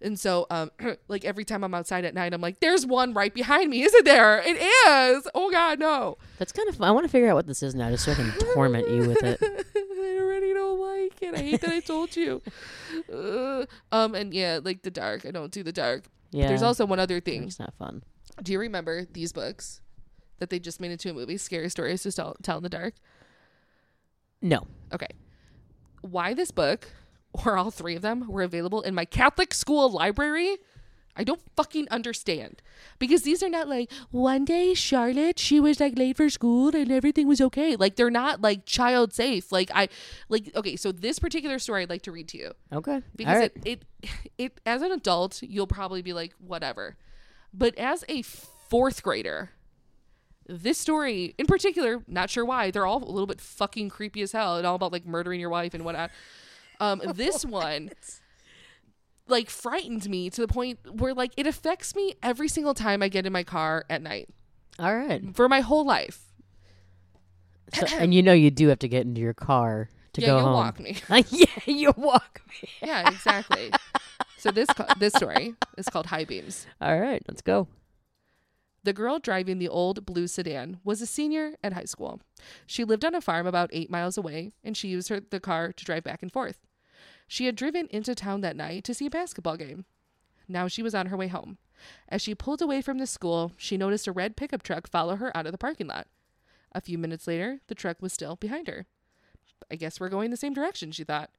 [0.00, 0.70] And so, um,
[1.08, 4.04] like every time I'm outside at night, I'm like, there's one right behind me, isn't
[4.04, 4.42] there?
[4.44, 5.28] It is.
[5.34, 6.18] Oh God, no.
[6.38, 6.88] That's kind of fun.
[6.88, 9.08] I want to figure out what this is now just so I can torment you
[9.08, 9.38] with it.
[9.76, 11.34] I already don't like it.
[11.34, 12.42] I hate that I told you.
[13.12, 15.26] Uh, um, and yeah, like the dark.
[15.26, 15.83] I don't do the dark.
[16.30, 16.48] Yeah.
[16.48, 17.44] There's also one other thing.
[17.44, 18.02] It's not fun.
[18.42, 19.80] Do you remember these books
[20.38, 21.36] that they just made into a movie?
[21.36, 22.94] Scary stories to tell, tell in the dark.
[24.42, 24.66] No.
[24.92, 25.08] Okay.
[26.02, 26.88] Why this book,
[27.46, 30.56] or all three of them, were available in my Catholic school library?
[31.16, 32.60] I don't fucking understand.
[32.98, 36.90] Because these are not like, one day Charlotte, she was like late for school and
[36.90, 37.76] everything was okay.
[37.76, 39.52] Like, they're not like child safe.
[39.52, 39.88] Like, I,
[40.28, 43.02] like, okay, so this particular story I'd like to read to you Okay.
[43.14, 43.52] because right.
[43.64, 46.96] it, it it as an adult you'll probably be like whatever
[47.54, 49.50] but as a fourth grader
[50.46, 54.32] this story in particular not sure why they're all a little bit fucking creepy as
[54.32, 56.10] hell and all about like murdering your wife and whatnot
[56.80, 57.90] um this one
[59.26, 63.08] like frightened me to the point where like it affects me every single time I
[63.08, 64.28] get in my car at night
[64.78, 65.22] All right.
[65.34, 66.20] for my whole life.
[67.72, 70.36] So, and you know you do have to get into your car to yeah, go
[70.36, 70.54] you'll home.
[70.54, 70.96] walk me.
[71.30, 72.68] yeah, you walk me.
[72.82, 73.72] Yeah, exactly.
[74.38, 74.68] so this
[74.98, 76.66] this story is called High Beams.
[76.80, 77.68] All right, let's go.
[78.84, 82.20] The girl driving the old blue sedan was a senior at high school.
[82.66, 85.72] She lived on a farm about eight miles away, and she used her, the car
[85.72, 86.58] to drive back and forth.
[87.26, 89.84] She had driven into town that night to see a basketball game.
[90.48, 91.58] Now she was on her way home.
[92.08, 95.36] As she pulled away from the school, she noticed a red pickup truck follow her
[95.36, 96.06] out of the parking lot.
[96.72, 98.86] A few minutes later, the truck was still behind her.
[99.70, 101.30] I guess we're going the same direction, she thought.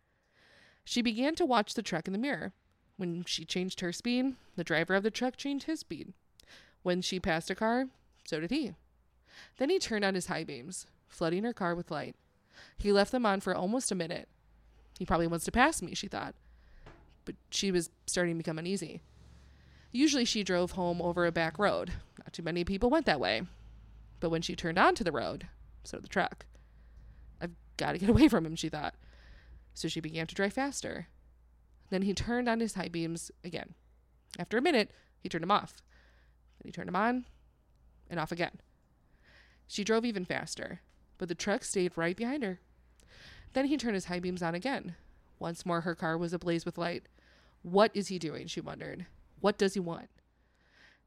[0.84, 2.54] She began to watch the truck in the mirror.
[2.98, 6.14] When she changed her speed, the driver of the truck changed his speed.
[6.84, 7.88] When she passed a car,
[8.26, 8.74] so did he.
[9.58, 12.16] Then he turned on his high beams, flooding her car with light.
[12.78, 14.30] He left them on for almost a minute.
[14.98, 16.36] He probably wants to pass me, she thought.
[17.26, 19.02] But she was starting to become uneasy.
[19.92, 21.92] Usually she drove home over a back road.
[22.20, 23.44] Not too many people went that way.
[24.20, 25.48] But when she turned onto the road,
[25.84, 26.46] so did the truck.
[27.42, 28.96] I've got to get away from him, she thought.
[29.74, 31.08] So she began to drive faster.
[31.90, 33.74] Then he turned on his high beams again.
[34.40, 35.82] After a minute, he turned them off.
[36.60, 37.26] Then he turned them on
[38.10, 38.60] and off again.
[39.68, 40.82] She drove even faster,
[41.18, 42.60] but the truck stayed right behind her.
[43.56, 44.96] Then he turned his high beams on again.
[45.40, 47.04] Once more, her car was ablaze with light.
[47.64, 48.48] What is he doing?
[48.48, 49.06] She wondered.
[49.40, 50.10] What does he want?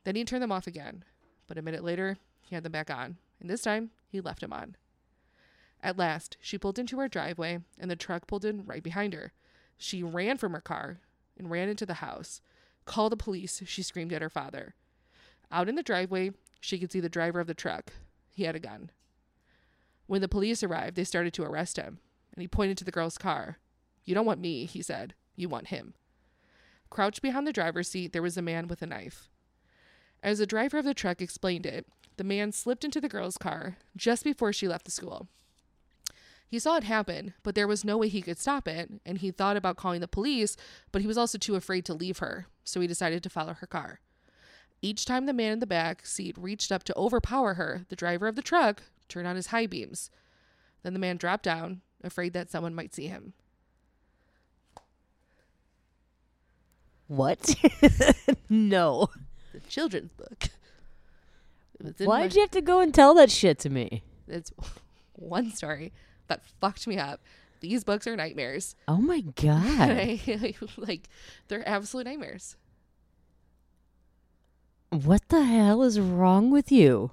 [0.05, 1.05] Then he turned them off again,
[1.47, 4.55] but a minute later, he had them back on, and this time, he left them
[4.55, 4.77] on.
[5.83, 9.33] At last, she pulled into her driveway, and the truck pulled in right behind her.
[9.77, 11.01] She ran from her car
[11.37, 12.41] and ran into the house.
[12.87, 14.75] Call the police, she screamed at her father.
[15.53, 16.31] Out in the driveway,
[16.61, 17.93] she could see the driver of the truck.
[18.31, 18.91] He had a gun.
[20.07, 21.99] When the police arrived, they started to arrest him,
[22.39, 23.59] and he pointed to the girl's car.
[24.05, 25.15] You don't want me, he said.
[25.35, 25.95] You want him.
[26.89, 29.29] Crouched behind the driver's seat, there was a man with a knife.
[30.23, 33.77] As the driver of the truck explained it, the man slipped into the girl's car
[33.97, 35.27] just before she left the school.
[36.47, 39.33] He saw it happen, but there was no way he could stop it, and he
[39.33, 40.57] thought about calling the police,
[40.93, 43.67] but he was also too afraid to leave her, so he decided to follow her
[43.67, 43.99] car.
[44.81, 48.29] Each time the man in the back seat reached up to overpower her, the driver
[48.29, 50.09] of the truck turned on his high beams.
[50.85, 53.33] Then the man dropped down, afraid that someone might see him.
[57.09, 57.55] What?
[58.51, 59.09] no.
[59.53, 60.45] The children's book.
[61.81, 64.03] It was in Why'd my- you have to go and tell that shit to me?
[64.27, 64.53] It's
[65.15, 65.93] one story
[66.29, 67.21] that fucked me up.
[67.61, 68.77] These books are nightmares.
[68.87, 69.65] Oh my god.
[69.91, 71.09] I, like,
[71.49, 72.57] they're absolute nightmares.
[74.91, 77.11] what the hell is wrong with you?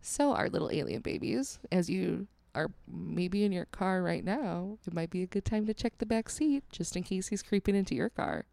[0.00, 4.94] So, our little alien babies, as you are maybe in your car right now, it
[4.94, 7.74] might be a good time to check the back seat just in case he's creeping
[7.74, 8.44] into your car.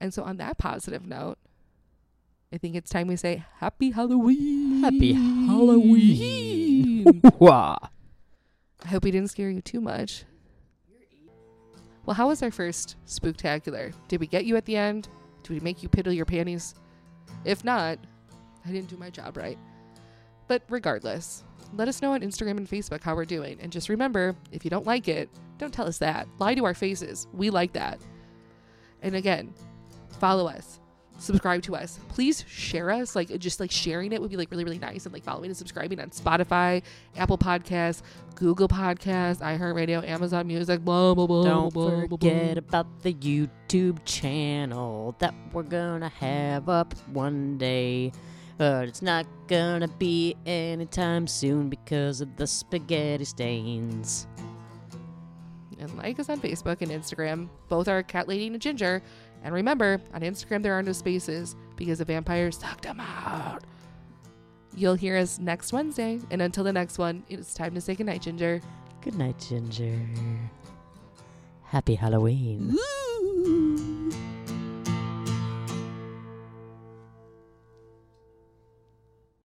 [0.00, 1.38] And so, on that positive note,
[2.52, 4.82] I think it's time we say Happy Halloween.
[4.82, 5.12] Happy
[5.46, 7.20] Halloween.
[7.40, 10.24] I hope we didn't scare you too much.
[12.04, 13.92] Well, how was our first spooktacular?
[14.06, 15.08] Did we get you at the end?
[15.42, 16.74] Did we make you piddle your panties?
[17.44, 17.98] If not,
[18.64, 19.58] I didn't do my job right.
[20.46, 21.42] But regardless,
[21.74, 23.58] let us know on Instagram and Facebook how we're doing.
[23.60, 26.28] And just remember, if you don't like it, don't tell us that.
[26.38, 27.26] Lie to our faces.
[27.32, 28.00] We like that.
[29.02, 29.54] And again,
[30.18, 30.80] follow us.
[31.18, 31.98] Subscribe to us.
[32.08, 33.16] Please share us.
[33.16, 35.06] Like just like sharing it would be like really, really nice.
[35.06, 36.82] And like following and subscribing on Spotify,
[37.16, 38.02] Apple Podcasts,
[38.34, 41.42] Google Podcasts, iHeartRadio, Amazon Music, blah blah blah.
[41.42, 42.18] Don't blah, blah, blah.
[42.18, 48.12] forget about the YouTube channel that we're gonna have up one day.
[48.58, 54.26] But it's not gonna be anytime soon because of the spaghetti stains.
[55.78, 57.48] and like us on Facebook and Instagram.
[57.68, 59.02] Both are Cat Lady and Ginger.
[59.44, 63.62] And remember, on Instagram there are no spaces because the vampires sucked them out.
[64.74, 66.18] You'll hear us next Wednesday.
[66.30, 68.62] And until the next one, it's time to say goodnight, Ginger.
[69.02, 69.98] Good night, Ginger.
[71.62, 72.72] Happy Halloween.
[72.74, 73.15] Woo!